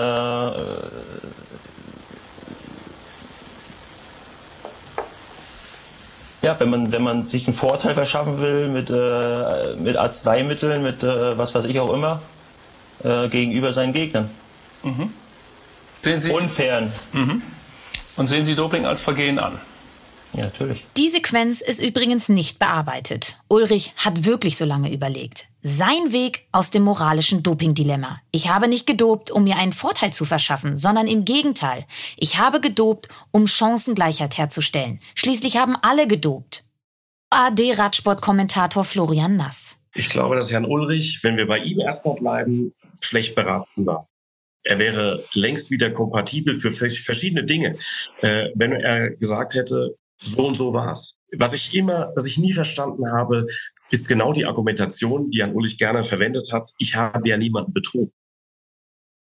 [6.41, 11.03] ja, wenn man, wenn man sich einen Vorteil verschaffen will mit, äh, mit Arzneimitteln, mit
[11.03, 12.21] äh, was weiß ich auch immer,
[13.03, 14.29] äh, gegenüber seinen Gegnern.
[14.83, 15.13] Mhm.
[16.01, 16.93] Sehen Sie, Unfairen.
[17.11, 17.41] Mhm.
[18.15, 19.59] Und sehen Sie Doping als Vergehen an?
[20.31, 20.85] Ja, natürlich.
[20.95, 23.37] Die Sequenz ist übrigens nicht bearbeitet.
[23.49, 25.48] Ulrich hat wirklich so lange überlegt.
[25.61, 28.21] Sein Weg aus dem moralischen Doping-Dilemma.
[28.31, 31.85] Ich habe nicht gedopt, um mir einen Vorteil zu verschaffen, sondern im Gegenteil.
[32.15, 35.01] Ich habe gedopt, um Chancengleichheit herzustellen.
[35.15, 36.63] Schließlich haben alle gedopt.
[37.29, 39.79] AD-Radsport-Kommentator Florian Nass.
[39.95, 44.07] Ich glaube, dass Herrn Ulrich, wenn wir bei ihm erstmal bleiben, schlecht beraten war.
[44.63, 47.77] Er wäre längst wieder kompatibel für verschiedene Dinge,
[48.21, 51.17] äh, wenn er gesagt hätte, so und so war's.
[51.37, 53.45] Was ich immer, was ich nie verstanden habe,
[53.91, 56.71] ist genau die Argumentation, die Jan Ulrich gerne verwendet hat.
[56.77, 58.13] Ich habe ja niemanden betrogen.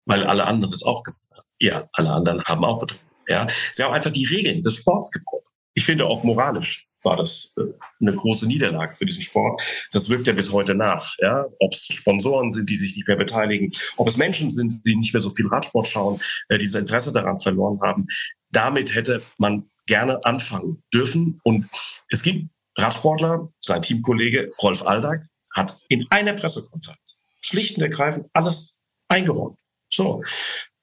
[0.04, 1.46] Weil alle anderen das auch gemacht haben.
[1.58, 3.04] Ja, alle anderen haben auch betrogen.
[3.28, 5.52] Ja, sie haben einfach die Regeln des Sports gebrochen.
[5.74, 6.88] Ich finde auch moralisch.
[7.02, 7.62] war das äh,
[8.00, 9.62] eine große Niederlage für diesen Sport.
[9.92, 11.14] Das wirkt ja bis heute nach.
[11.18, 11.46] Ja?
[11.60, 15.12] Ob es Sponsoren sind, die sich nicht mehr beteiligen, ob es Menschen sind, die nicht
[15.12, 18.06] mehr so viel Radsport schauen, äh, dieses Interesse daran verloren haben.
[18.50, 21.40] Damit hätte man gerne anfangen dürfen.
[21.42, 21.66] Und
[22.10, 22.46] es gibt
[22.76, 29.58] Radsportler, sein Teamkollege Rolf Aldag hat in einer Pressekonferenz schlicht und ergreifend alles eingeräumt.
[29.90, 30.22] So.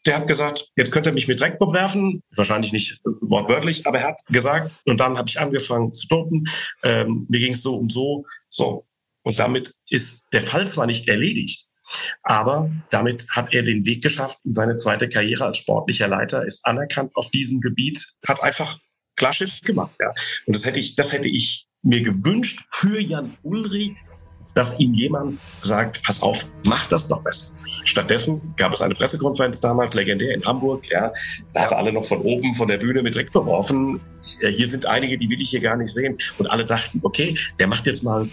[0.05, 4.07] Der hat gesagt, jetzt könnt ihr mich mit Dreck bewerfen, wahrscheinlich nicht wortwörtlich, aber er
[4.09, 6.47] hat gesagt, und dann habe ich angefangen zu dopen,
[6.83, 8.87] ähm, mir ging es so und so, so.
[9.23, 11.67] Und damit ist der Fall zwar nicht erledigt,
[12.23, 16.65] aber damit hat er den Weg geschafft in seine zweite Karriere als sportlicher Leiter, ist
[16.65, 18.77] anerkannt auf diesem Gebiet, hat einfach
[19.17, 19.95] klar Schiff gemacht.
[19.99, 20.13] Ja.
[20.45, 23.95] Und das hätte ich, das hätte ich mir gewünscht für Jan Ulrich,
[24.55, 27.55] dass ihm jemand sagt, pass auf, mach das doch besser.
[27.85, 31.13] Stattdessen gab es eine Pressekonferenz damals, legendär in Hamburg, ja,
[31.53, 34.01] da hat er alle noch von oben von der Bühne mit Dreck beworfen.
[34.41, 36.17] Hier sind einige, die will ich hier gar nicht sehen.
[36.37, 38.27] Und alle dachten, okay, der macht jetzt mal,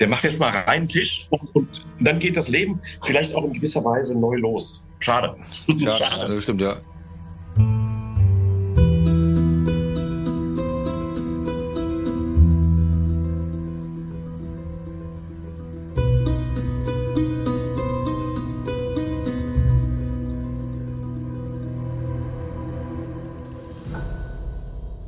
[0.00, 3.52] der macht jetzt mal reinen Tisch und, und dann geht das Leben vielleicht auch in
[3.52, 4.88] gewisser Weise neu los.
[4.98, 5.36] Schade.
[5.66, 6.34] Schade, Schade.
[6.34, 6.76] das stimmt, ja.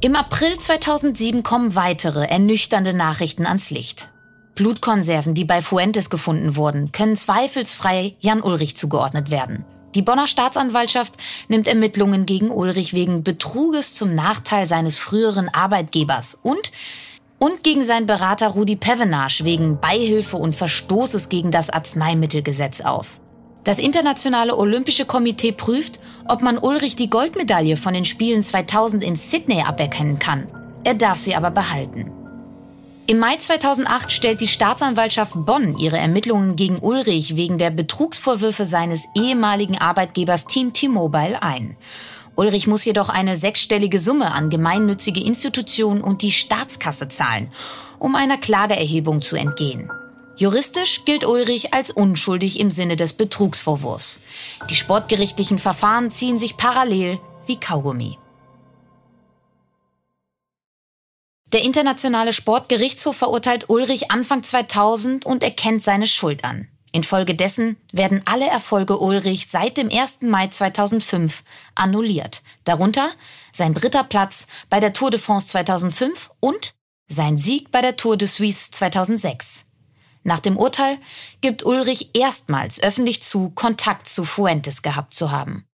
[0.04, 4.10] Im April 2007 kommen weitere ernüchternde Nachrichten ans Licht.
[4.54, 9.64] Blutkonserven, die bei Fuentes gefunden wurden, können zweifelsfrei Jan Ulrich zugeordnet werden.
[9.94, 11.14] Die Bonner Staatsanwaltschaft
[11.48, 16.70] nimmt Ermittlungen gegen Ulrich wegen Betruges zum Nachteil seines früheren Arbeitgebers und
[17.38, 23.22] und gegen seinen Berater Rudi Pevenage wegen Beihilfe und Verstoßes gegen das Arzneimittelgesetz auf.
[23.64, 25.98] Das Internationale Olympische Komitee prüft,
[26.28, 30.46] ob man Ulrich die Goldmedaille von den Spielen 2000 in Sydney aberkennen kann.
[30.84, 32.10] Er darf sie aber behalten.
[33.06, 39.04] Im Mai 2008 stellt die Staatsanwaltschaft Bonn ihre Ermittlungen gegen Ulrich wegen der Betrugsvorwürfe seines
[39.14, 41.76] ehemaligen Arbeitgebers Team T-Mobile ein.
[42.34, 47.50] Ulrich muss jedoch eine sechsstellige Summe an gemeinnützige Institutionen und die Staatskasse zahlen,
[47.98, 49.90] um einer Klageerhebung zu entgehen.
[50.36, 54.20] Juristisch gilt Ulrich als unschuldig im Sinne des Betrugsvorwurfs.
[54.68, 58.18] Die sportgerichtlichen Verfahren ziehen sich parallel wie Kaugummi.
[61.52, 66.66] Der Internationale Sportgerichtshof verurteilt Ulrich Anfang 2000 und erkennt seine Schuld an.
[66.90, 70.22] Infolgedessen werden alle Erfolge Ulrich seit dem 1.
[70.22, 71.44] Mai 2005
[71.76, 72.42] annulliert.
[72.64, 73.10] Darunter
[73.52, 76.74] sein dritter Platz bei der Tour de France 2005 und
[77.08, 79.63] sein Sieg bei der Tour de Suisse 2006.
[80.24, 80.98] Nach dem Urteil
[81.42, 85.66] gibt Ulrich erstmals öffentlich zu, Kontakt zu Fuentes gehabt zu haben.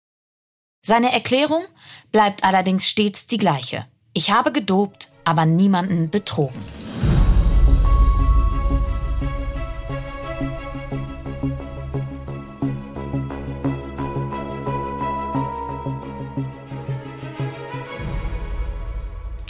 [0.86, 1.64] Seine Erklärung
[2.12, 3.86] bleibt allerdings stets die gleiche.
[4.14, 6.60] Ich habe gedopt, aber niemanden betrogen.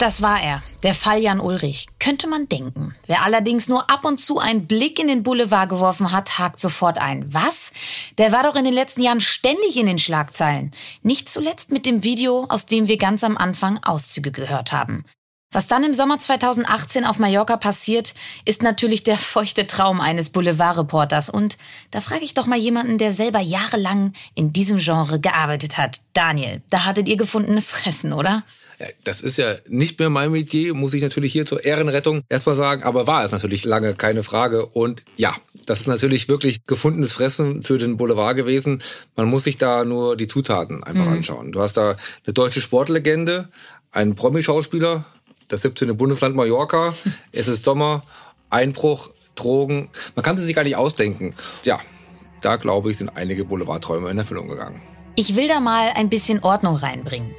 [0.00, 2.94] Das war er, der Fall Jan Ulrich, könnte man denken.
[3.06, 6.96] Wer allerdings nur ab und zu einen Blick in den Boulevard geworfen hat, hakt sofort
[6.96, 7.26] ein.
[7.34, 7.70] Was?
[8.16, 10.70] Der war doch in den letzten Jahren ständig in den Schlagzeilen.
[11.02, 15.04] Nicht zuletzt mit dem Video, aus dem wir ganz am Anfang Auszüge gehört haben.
[15.52, 18.14] Was dann im Sommer 2018 auf Mallorca passiert,
[18.46, 21.28] ist natürlich der feuchte Traum eines Boulevardreporters.
[21.28, 21.58] Und
[21.90, 26.00] da frage ich doch mal jemanden, der selber jahrelang in diesem Genre gearbeitet hat.
[26.14, 28.44] Daniel, da hattet ihr gefundenes Fressen, oder?
[29.04, 32.82] Das ist ja nicht mehr mein Metier, muss ich natürlich hier zur Ehrenrettung erstmal sagen,
[32.82, 34.66] aber war es natürlich lange, keine Frage.
[34.66, 35.34] Und ja,
[35.66, 38.82] das ist natürlich wirklich gefundenes Fressen für den Boulevard gewesen.
[39.16, 41.12] Man muss sich da nur die Zutaten einfach mhm.
[41.12, 41.52] anschauen.
[41.52, 43.48] Du hast da eine deutsche Sportlegende,
[43.92, 45.04] einen Promi-Schauspieler,
[45.48, 45.96] das 17.
[45.96, 46.94] Bundesland Mallorca,
[47.32, 48.02] es ist Sommer,
[48.48, 49.88] Einbruch, Drogen.
[50.16, 51.34] Man kann sie sich gar nicht ausdenken.
[51.64, 51.80] Ja,
[52.40, 54.80] da glaube ich, sind einige Boulevardträume in Erfüllung gegangen.
[55.16, 57.34] Ich will da mal ein bisschen Ordnung reinbringen.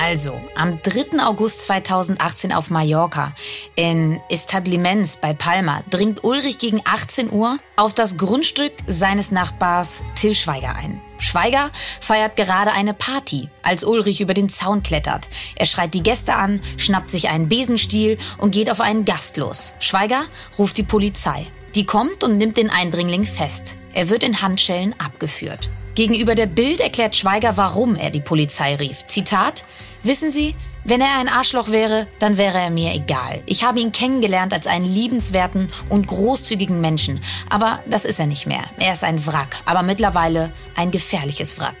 [0.00, 1.18] Also, am 3.
[1.24, 3.34] August 2018 auf Mallorca
[3.74, 10.36] in Establiments bei Palma dringt Ulrich gegen 18 Uhr auf das Grundstück seines Nachbars Till
[10.36, 11.00] Schweiger ein.
[11.18, 15.28] Schweiger feiert gerade eine Party, als Ulrich über den Zaun klettert.
[15.56, 19.74] Er schreit die Gäste an, schnappt sich einen Besenstiel und geht auf einen Gast los.
[19.80, 20.26] Schweiger
[20.60, 21.44] ruft die Polizei.
[21.74, 23.77] Die kommt und nimmt den Eindringling fest.
[23.92, 25.70] Er wird in Handschellen abgeführt.
[25.94, 29.04] Gegenüber der Bild erklärt Schweiger, warum er die Polizei rief.
[29.06, 29.64] Zitat,
[30.02, 33.42] Wissen Sie, wenn er ein Arschloch wäre, dann wäre er mir egal.
[33.46, 37.20] Ich habe ihn kennengelernt als einen liebenswerten und großzügigen Menschen.
[37.50, 38.64] Aber das ist er nicht mehr.
[38.78, 41.76] Er ist ein Wrack, aber mittlerweile ein gefährliches Wrack.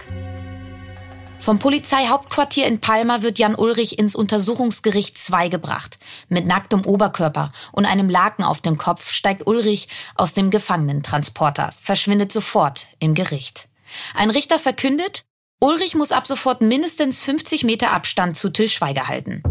[1.48, 5.98] Vom Polizeihauptquartier in Palma wird Jan Ulrich ins Untersuchungsgericht 2 gebracht.
[6.28, 12.32] Mit nacktem Oberkörper und einem Laken auf dem Kopf steigt Ulrich aus dem Gefangenentransporter, verschwindet
[12.32, 13.70] sofort im Gericht.
[14.14, 15.24] Ein Richter verkündet,
[15.58, 19.42] Ulrich muss ab sofort mindestens 50 Meter Abstand zu Till Schweiger halten.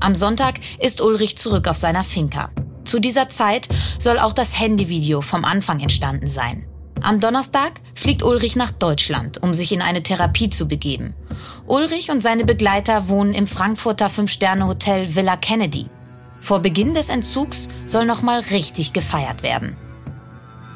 [0.00, 2.50] Am Sonntag ist Ulrich zurück auf seiner Finca.
[2.86, 3.68] Zu dieser Zeit
[3.98, 6.66] soll auch das Handyvideo vom Anfang entstanden sein.
[7.02, 11.14] Am Donnerstag fliegt Ulrich nach Deutschland, um sich in eine Therapie zu begeben.
[11.66, 15.86] Ulrich und seine Begleiter wohnen im Frankfurter Fünf-Sterne-Hotel Villa Kennedy.
[16.40, 19.76] Vor Beginn des Entzugs soll nochmal richtig gefeiert werden.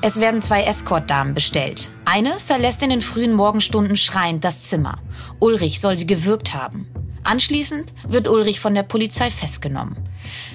[0.02, 1.90] Es werden zwei Escort-Damen bestellt.
[2.04, 4.98] Eine verlässt in den frühen Morgenstunden schreiend das Zimmer.
[5.40, 6.86] Ulrich soll sie gewürgt haben.
[7.30, 9.96] Anschließend wird Ulrich von der Polizei festgenommen.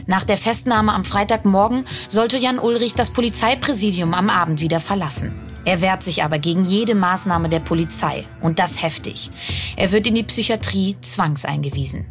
[0.07, 5.39] Nach der Festnahme am Freitagmorgen sollte Jan Ulrich das Polizeipräsidium am Abend wieder verlassen.
[5.63, 9.31] Er wehrt sich aber gegen jede Maßnahme der Polizei und das heftig.
[9.77, 12.07] Er wird in die Psychiatrie zwangseingewiesen.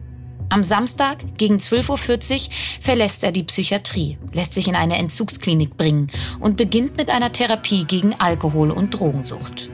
[0.49, 6.07] Am Samstag gegen 12.40 Uhr verlässt er die Psychiatrie, lässt sich in eine Entzugsklinik bringen
[6.41, 9.69] und beginnt mit einer Therapie gegen Alkohol- und Drogensucht.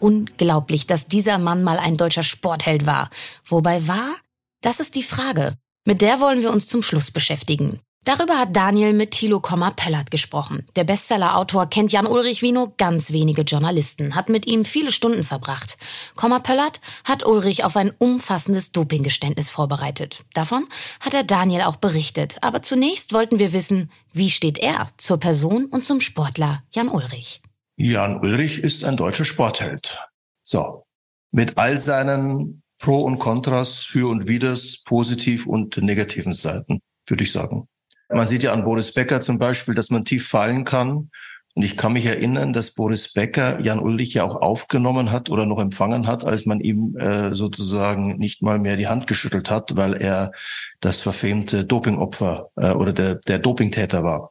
[0.00, 3.10] Unglaublich, dass dieser Mann mal ein deutscher Sportheld war.
[3.46, 4.16] Wobei war?
[4.62, 5.54] Das ist die Frage.
[5.86, 7.80] Mit der wollen wir uns zum Schluss beschäftigen.
[8.04, 10.66] Darüber hat Daniel mit Thilo Pellert gesprochen.
[10.74, 15.22] Der Bestseller-Autor kennt Jan Ulrich wie nur ganz wenige Journalisten, hat mit ihm viele Stunden
[15.22, 15.76] verbracht.
[16.16, 20.24] Pellert hat Ulrich auf ein umfassendes Dopinggeständnis vorbereitet.
[20.32, 20.66] Davon
[21.00, 22.36] hat er Daniel auch berichtet.
[22.40, 27.42] Aber zunächst wollten wir wissen, wie steht er zur Person und zum Sportler Jan Ulrich?
[27.82, 30.06] Jan Ulrich ist ein deutscher Sportheld.
[30.42, 30.84] So.
[31.32, 37.32] Mit all seinen Pro und Kontras, für und widers, positiv und negativen Seiten, würde ich
[37.32, 37.68] sagen.
[38.10, 41.10] Man sieht ja an Boris Becker zum Beispiel, dass man tief fallen kann.
[41.54, 45.46] Und ich kann mich erinnern, dass Boris Becker Jan Ulrich ja auch aufgenommen hat oder
[45.46, 49.76] noch empfangen hat, als man ihm äh, sozusagen nicht mal mehr die Hand geschüttelt hat,
[49.76, 50.32] weil er
[50.80, 54.28] das verfemte Dopingopfer äh, oder der, der Dopingtäter war.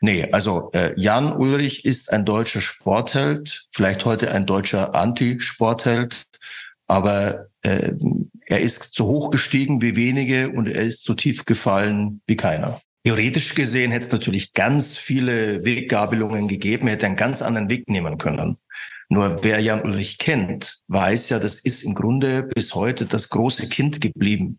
[0.00, 6.24] Nee, also äh, Jan Ulrich ist ein deutscher Sportheld, vielleicht heute ein deutscher Anti-Sportheld,
[6.86, 7.92] aber äh,
[8.46, 12.80] er ist so hoch gestiegen wie wenige und er ist so tief gefallen wie keiner.
[13.04, 18.18] Theoretisch gesehen hätte es natürlich ganz viele Weggabelungen gegeben, hätte einen ganz anderen Weg nehmen
[18.18, 18.56] können.
[19.08, 23.68] Nur wer Jan Ulrich kennt, weiß ja, das ist im Grunde bis heute das große
[23.68, 24.58] Kind geblieben.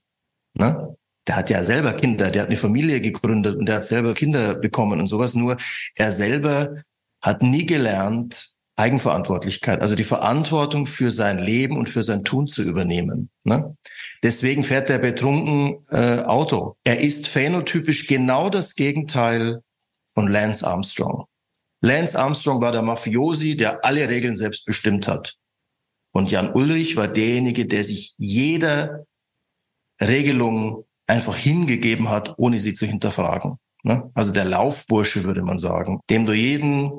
[0.55, 0.95] Ne?
[1.29, 4.55] Der hat ja selber Kinder, der hat eine Familie gegründet und der hat selber Kinder
[4.55, 5.35] bekommen und sowas.
[5.35, 5.57] Nur
[5.93, 6.81] er selber
[7.21, 12.63] hat nie gelernt, Eigenverantwortlichkeit, also die Verantwortung für sein Leben und für sein Tun zu
[12.63, 13.29] übernehmen.
[13.43, 13.77] Ne?
[14.23, 16.77] Deswegen fährt er betrunken äh, Auto.
[16.83, 19.61] Er ist phänotypisch genau das Gegenteil
[20.15, 21.25] von Lance Armstrong.
[21.81, 25.35] Lance Armstrong war der Mafiosi, der alle Regeln selbst bestimmt hat.
[26.11, 29.05] Und Jan Ulrich war derjenige, der sich jeder
[30.01, 33.57] Regelung einfach hingegeben hat, ohne sie zu hinterfragen.
[33.83, 34.09] Ne?
[34.13, 36.91] Also der Laufbursche, würde man sagen, dem du jeden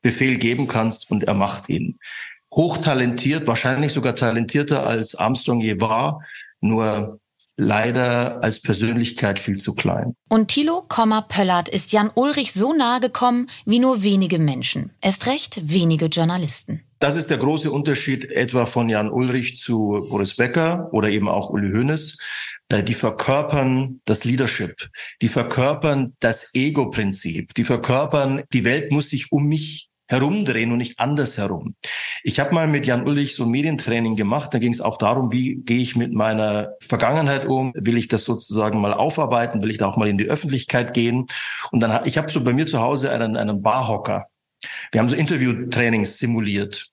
[0.00, 1.98] Befehl geben kannst und er macht ihn.
[2.54, 6.22] Hochtalentiert, wahrscheinlich sogar talentierter als Armstrong je war,
[6.60, 7.20] nur
[7.56, 10.14] leider als Persönlichkeit viel zu klein.
[10.28, 10.86] Und Thilo,
[11.28, 14.92] Pöllert ist Jan Ulrich so nahe gekommen wie nur wenige Menschen.
[15.00, 16.84] Erst recht wenige Journalisten.
[17.00, 21.50] Das ist der große Unterschied etwa von Jan Ulrich zu Boris Becker oder eben auch
[21.50, 22.18] Uli Hoeneß.
[22.68, 24.88] Äh, die verkörpern das Leadership,
[25.22, 30.98] die verkörpern das Ego-Prinzip, die verkörpern, die Welt muss sich um mich herumdrehen und nicht
[30.98, 31.74] andersherum.
[32.22, 34.54] Ich habe mal mit Jan Ulrich so ein Medientraining gemacht.
[34.54, 37.72] Da ging es auch darum, wie gehe ich mit meiner Vergangenheit um?
[37.74, 39.62] Will ich das sozusagen mal aufarbeiten?
[39.62, 41.26] Will ich da auch mal in die Öffentlichkeit gehen?
[41.72, 44.28] Und dann ich habe so bei mir zu Hause einen, einen Barhocker.
[44.92, 46.90] Wir haben so Interviewtrainings simuliert.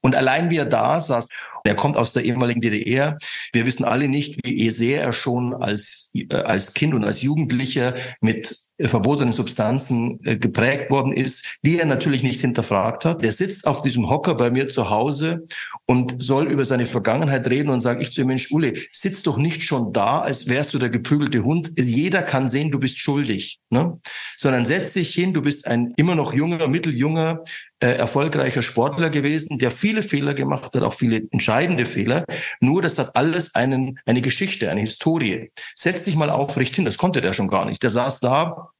[0.00, 1.28] Und allein wie er da saß,
[1.66, 3.16] er kommt aus der ehemaligen DDR.
[3.52, 7.94] Wir wissen alle nicht, wie sehr er schon als, äh, als Kind und als Jugendlicher
[8.20, 13.22] mit verbotenen Substanzen äh, geprägt worden ist, die er natürlich nicht hinterfragt hat.
[13.22, 15.46] Er sitzt auf diesem Hocker bei mir zu Hause
[15.86, 19.38] und soll über seine Vergangenheit reden und sage ich zu ihm, Mensch, Ule, sitz doch
[19.38, 21.72] nicht schon da, als wärst du der geprügelte Hund.
[21.78, 23.98] Jeder kann sehen, du bist schuldig, ne?
[24.36, 27.42] sondern setz dich hin, du bist ein immer noch junger, mitteljunger,
[27.80, 32.24] äh, erfolgreicher Sportler gewesen, der viele Fehler gemacht hat, auch viele entscheidende Fehler.
[32.60, 35.50] Nur das hat alles einen, eine Geschichte, eine Historie.
[35.74, 37.82] Setz dich mal aufrecht hin, das konnte der schon gar nicht.
[37.82, 38.70] Der saß da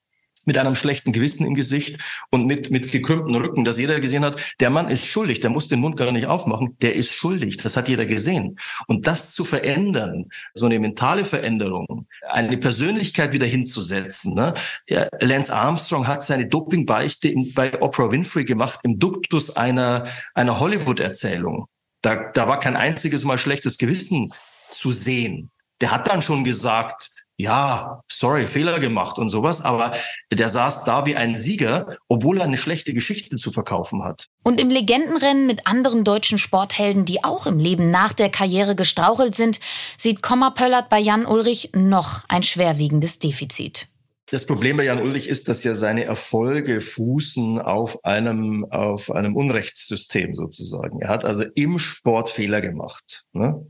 [0.47, 1.99] mit einem schlechten Gewissen im Gesicht
[2.31, 5.69] und mit, mit gekrümmten Rücken, dass jeder gesehen hat, der Mann ist schuldig, der muss
[5.69, 8.59] den Mund gar nicht aufmachen, der ist schuldig, das hat jeder gesehen.
[8.87, 14.35] Und das zu verändern, so eine mentale Veränderung, eine Persönlichkeit wieder hinzusetzen.
[14.35, 14.55] Ne?
[14.89, 21.67] Ja, Lance Armstrong hat seine Dopingbeichte bei Oprah Winfrey gemacht im Duktus einer, einer Hollywood-Erzählung.
[22.03, 24.33] Da, da war kein einziges Mal schlechtes Gewissen
[24.69, 25.51] zu sehen.
[25.81, 29.93] Der hat dann schon gesagt, ja, sorry, Fehler gemacht und sowas, aber
[30.33, 34.27] der saß da wie ein Sieger, obwohl er eine schlechte Geschichte zu verkaufen hat.
[34.43, 39.35] Und im Legendenrennen mit anderen deutschen Sporthelden, die auch im Leben nach der Karriere gestrauchelt
[39.35, 39.61] sind,
[39.99, 43.89] sieht Komma Pöllert bei Jan Ulrich noch ein schwerwiegendes Defizit.
[44.29, 49.37] Das Problem bei Jan Ulrich ist, dass ja seine Erfolge fußen auf einem, auf einem
[49.37, 51.01] Unrechtssystem sozusagen.
[51.01, 53.65] Er hat also im Sport Fehler gemacht, ne,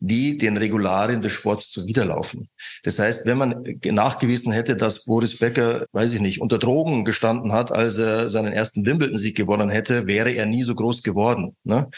[0.00, 2.48] die den Regularien des Sports zuwiderlaufen.
[2.82, 7.52] Das heißt, wenn man nachgewiesen hätte, dass Boris Becker, weiß ich nicht, unter Drogen gestanden
[7.52, 11.56] hat, als er seinen ersten Wimbledon-Sieg gewonnen hätte, wäre er nie so groß geworden.
[11.62, 11.88] Ne?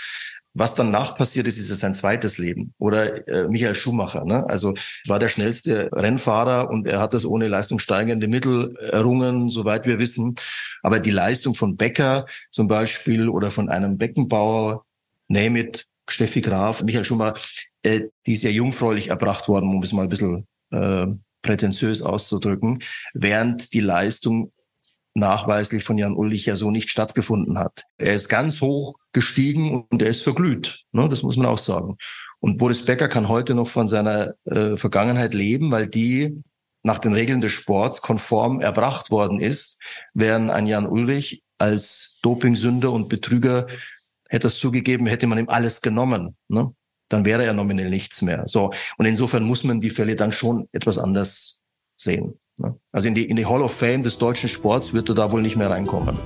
[0.57, 2.75] Was danach passiert ist, ist es sein zweites Leben.
[2.79, 4.49] Oder äh, Michael Schumacher, ne?
[4.49, 4.75] also
[5.07, 10.37] war der schnellste Rennfahrer und er hat das ohne leistungssteigende Mittel errungen, soweit wir wissen.
[10.83, 14.85] Aber die Leistung von Becker zum Beispiel oder von einem Beckenbauer,
[15.27, 17.41] name it, Steffi Graf, Michael Schumacher,
[17.83, 21.07] äh, die ist ja jungfräulich erbracht worden, um es mal ein bisschen äh,
[21.43, 22.81] prätentiös auszudrücken,
[23.13, 24.53] während die Leistung
[25.15, 27.85] nachweislich von Jan Ulrich ja so nicht stattgefunden hat.
[27.99, 30.85] Er ist ganz hoch gestiegen und er ist verglüht.
[30.93, 31.09] Ne?
[31.09, 31.97] Das muss man auch sagen.
[32.41, 36.43] Und Boris Becker kann heute noch von seiner äh, Vergangenheit leben, weil die
[36.83, 39.81] nach den Regeln des Sports konform erbracht worden ist,
[40.13, 43.67] während ein Jan Ulrich als Dopingsünder und Betrüger
[44.29, 46.37] hätte es zugegeben, hätte man ihm alles genommen.
[46.49, 46.75] Ne?
[47.09, 48.47] Dann wäre er nominell nichts mehr.
[48.47, 48.73] So.
[48.99, 51.63] Und insofern muss man die Fälle dann schon etwas anders
[51.97, 52.39] sehen.
[52.59, 52.79] Ne?
[52.93, 55.43] Also in die, in die Hall of Fame des deutschen Sports wird er da wohl
[55.43, 56.19] nicht mehr reinkommen.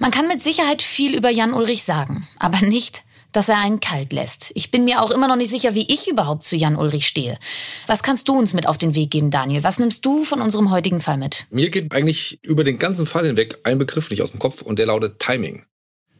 [0.00, 4.14] Man kann mit Sicherheit viel über Jan Ulrich sagen, aber nicht, dass er einen kalt
[4.14, 4.50] lässt.
[4.54, 7.38] Ich bin mir auch immer noch nicht sicher, wie ich überhaupt zu Jan Ulrich stehe.
[7.86, 9.62] Was kannst du uns mit auf den Weg geben, Daniel?
[9.62, 11.46] Was nimmst du von unserem heutigen Fall mit?
[11.50, 14.78] Mir geht eigentlich über den ganzen Fall hinweg ein Begriff nicht aus dem Kopf und
[14.78, 15.66] der lautet Timing.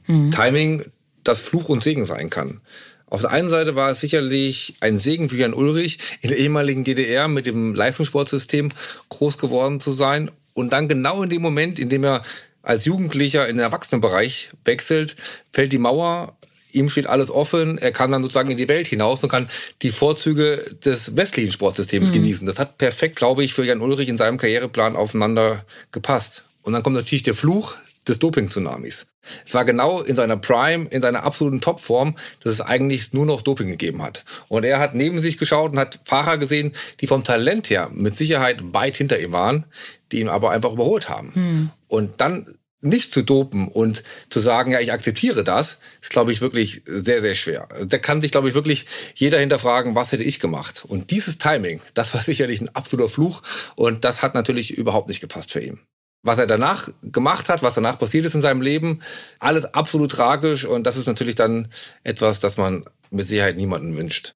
[0.06, 0.30] Mhm.
[0.30, 0.84] Timing,
[1.24, 2.60] das Fluch und Segen sein kann.
[3.06, 6.84] Auf der einen Seite war es sicherlich ein Segen für Jan Ulrich, in der ehemaligen
[6.84, 8.72] DDR mit dem Leistungssportsystem
[9.08, 12.22] groß geworden zu sein und dann genau in dem Moment, in dem er
[12.62, 15.16] als Jugendlicher in den Erwachsenenbereich wechselt,
[15.52, 16.36] fällt die Mauer
[16.72, 19.48] ihm steht alles offen, er kann dann sozusagen in die Welt hinaus und kann
[19.82, 22.14] die Vorzüge des westlichen Sportsystems mhm.
[22.14, 22.46] genießen.
[22.46, 26.44] Das hat perfekt, glaube ich, für Jan Ulrich in seinem Karriereplan aufeinander gepasst.
[26.62, 27.74] Und dann kommt natürlich der Fluch
[28.08, 29.06] des Doping-Tsunamis.
[29.46, 33.42] Es war genau in seiner Prime, in seiner absoluten Topform, dass es eigentlich nur noch
[33.42, 34.24] Doping gegeben hat.
[34.48, 38.14] Und er hat neben sich geschaut und hat Fahrer gesehen, die vom Talent her mit
[38.14, 39.66] Sicherheit weit hinter ihm waren,
[40.12, 41.32] die ihn aber einfach überholt haben.
[41.34, 41.70] Mhm.
[41.88, 46.40] Und dann nicht zu dopen und zu sagen, ja, ich akzeptiere das, ist, glaube ich,
[46.40, 47.68] wirklich sehr, sehr schwer.
[47.86, 50.84] Da kann sich, glaube ich, wirklich jeder hinterfragen, was hätte ich gemacht?
[50.86, 53.42] Und dieses Timing, das war sicherlich ein absoluter Fluch
[53.76, 55.80] und das hat natürlich überhaupt nicht gepasst für ihn.
[56.22, 59.00] Was er danach gemacht hat, was danach passiert ist in seinem Leben,
[59.38, 61.68] alles absolut tragisch und das ist natürlich dann
[62.04, 64.34] etwas, das man mit Sicherheit niemanden wünscht.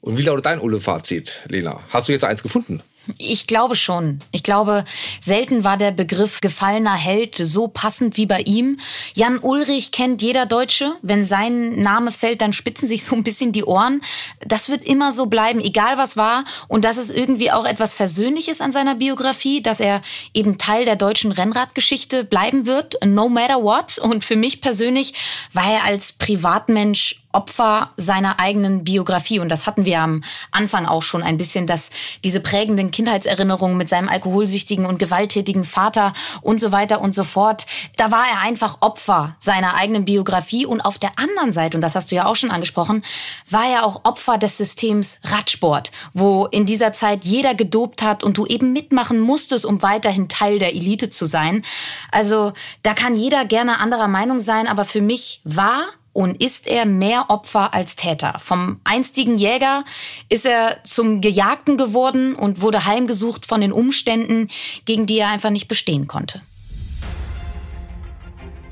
[0.00, 1.80] Und wie lautet dein Ulle-Fazit, Lena?
[1.90, 2.82] Hast du jetzt eins gefunden?
[3.16, 4.20] Ich glaube schon.
[4.32, 4.84] Ich glaube,
[5.22, 8.78] selten war der Begriff gefallener Held so passend wie bei ihm.
[9.14, 10.94] Jan Ulrich kennt jeder Deutsche.
[11.00, 14.02] Wenn sein Name fällt, dann spitzen sich so ein bisschen die Ohren.
[14.46, 16.44] Das wird immer so bleiben, egal was war.
[16.68, 20.02] Und das ist irgendwie auch etwas Versöhnliches an seiner Biografie, dass er
[20.34, 23.98] eben Teil der deutschen Rennradgeschichte bleiben wird, no matter what.
[23.98, 25.14] Und für mich persönlich
[25.52, 29.38] war er als Privatmensch Opfer seiner eigenen Biografie.
[29.38, 31.90] Und das hatten wir am Anfang auch schon ein bisschen, dass
[32.24, 37.66] diese prägenden Kindheitserinnerungen mit seinem alkoholsüchtigen und gewalttätigen Vater und so weiter und so fort,
[37.96, 40.66] da war er einfach Opfer seiner eigenen Biografie.
[40.66, 43.04] Und auf der anderen Seite, und das hast du ja auch schon angesprochen,
[43.48, 48.36] war er auch Opfer des Systems Radsport, wo in dieser Zeit jeder gedopt hat und
[48.36, 51.62] du eben mitmachen musstest, um weiterhin Teil der Elite zu sein.
[52.10, 55.84] Also da kann jeder gerne anderer Meinung sein, aber für mich war
[56.18, 58.34] und ist er mehr Opfer als Täter.
[58.40, 59.84] Vom einstigen Jäger
[60.28, 64.48] ist er zum Gejagten geworden und wurde heimgesucht von den Umständen,
[64.84, 66.42] gegen die er einfach nicht bestehen konnte.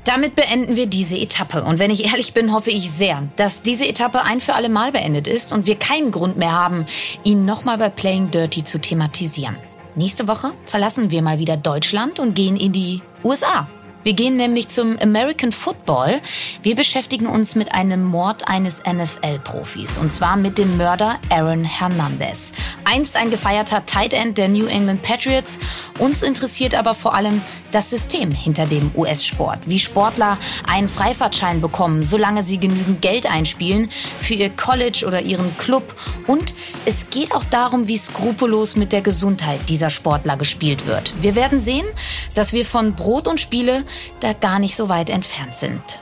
[0.03, 1.63] Damit beenden wir diese Etappe.
[1.63, 4.91] Und wenn ich ehrlich bin, hoffe ich sehr, dass diese Etappe ein für alle Mal
[4.91, 6.85] beendet ist und wir keinen Grund mehr haben,
[7.23, 9.55] ihn nochmal bei Playing Dirty zu thematisieren.
[9.95, 13.69] Nächste Woche verlassen wir mal wieder Deutschland und gehen in die USA.
[14.03, 16.21] Wir gehen nämlich zum American Football.
[16.61, 19.97] Wir beschäftigen uns mit einem Mord eines NFL-Profis.
[19.97, 22.53] Und zwar mit dem Mörder Aaron Hernandez.
[22.85, 25.59] Einst ein gefeierter Tight End der New England Patriots.
[25.99, 27.41] Uns interessiert aber vor allem
[27.71, 30.37] das System hinter dem US-Sport, wie Sportler
[30.67, 33.89] einen Freifahrtschein bekommen, solange sie genügend Geld einspielen
[34.19, 35.95] für ihr College oder ihren Club.
[36.27, 36.53] Und
[36.85, 41.13] es geht auch darum, wie skrupellos mit der Gesundheit dieser Sportler gespielt wird.
[41.21, 41.85] Wir werden sehen,
[42.33, 43.85] dass wir von Brot und Spiele
[44.19, 46.01] da gar nicht so weit entfernt sind.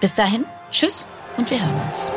[0.00, 2.12] Bis dahin, tschüss und wir hören uns.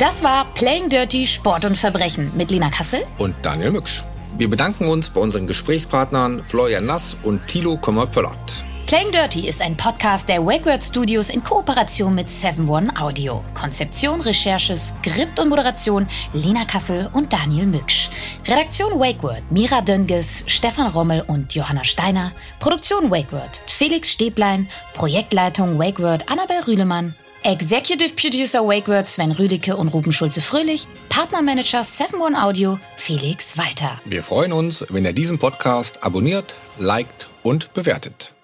[0.00, 4.02] Das war Playing Dirty Sport und Verbrechen mit Lena Kassel und Daniel Mücksch.
[4.38, 8.64] Wir bedanken uns bei unseren Gesprächspartnern Florian Nass und Thilo Kommer-Pöllert.
[8.86, 13.44] Playing Dirty ist ein Podcast der WakeWord Studios in Kooperation mit 7-One Audio.
[13.52, 18.08] Konzeption, Recherche, Skript und Moderation Lena Kassel und Daniel Mücksch.
[18.48, 22.32] Redaktion WakeWord Mira Dönges, Stefan Rommel und Johanna Steiner.
[22.58, 24.66] Produktion WakeWord Felix Stäblein.
[24.94, 27.14] Projektleitung WakeWord Annabel Rühlemann.
[27.42, 33.98] Executive Producer WakeWord Sven Rüdicke und Ruben Schulze-Fröhlich, Partnermanager 7-One Audio Felix Walter.
[34.04, 38.34] Wir freuen uns, wenn ihr diesen Podcast abonniert, liked und bewertet.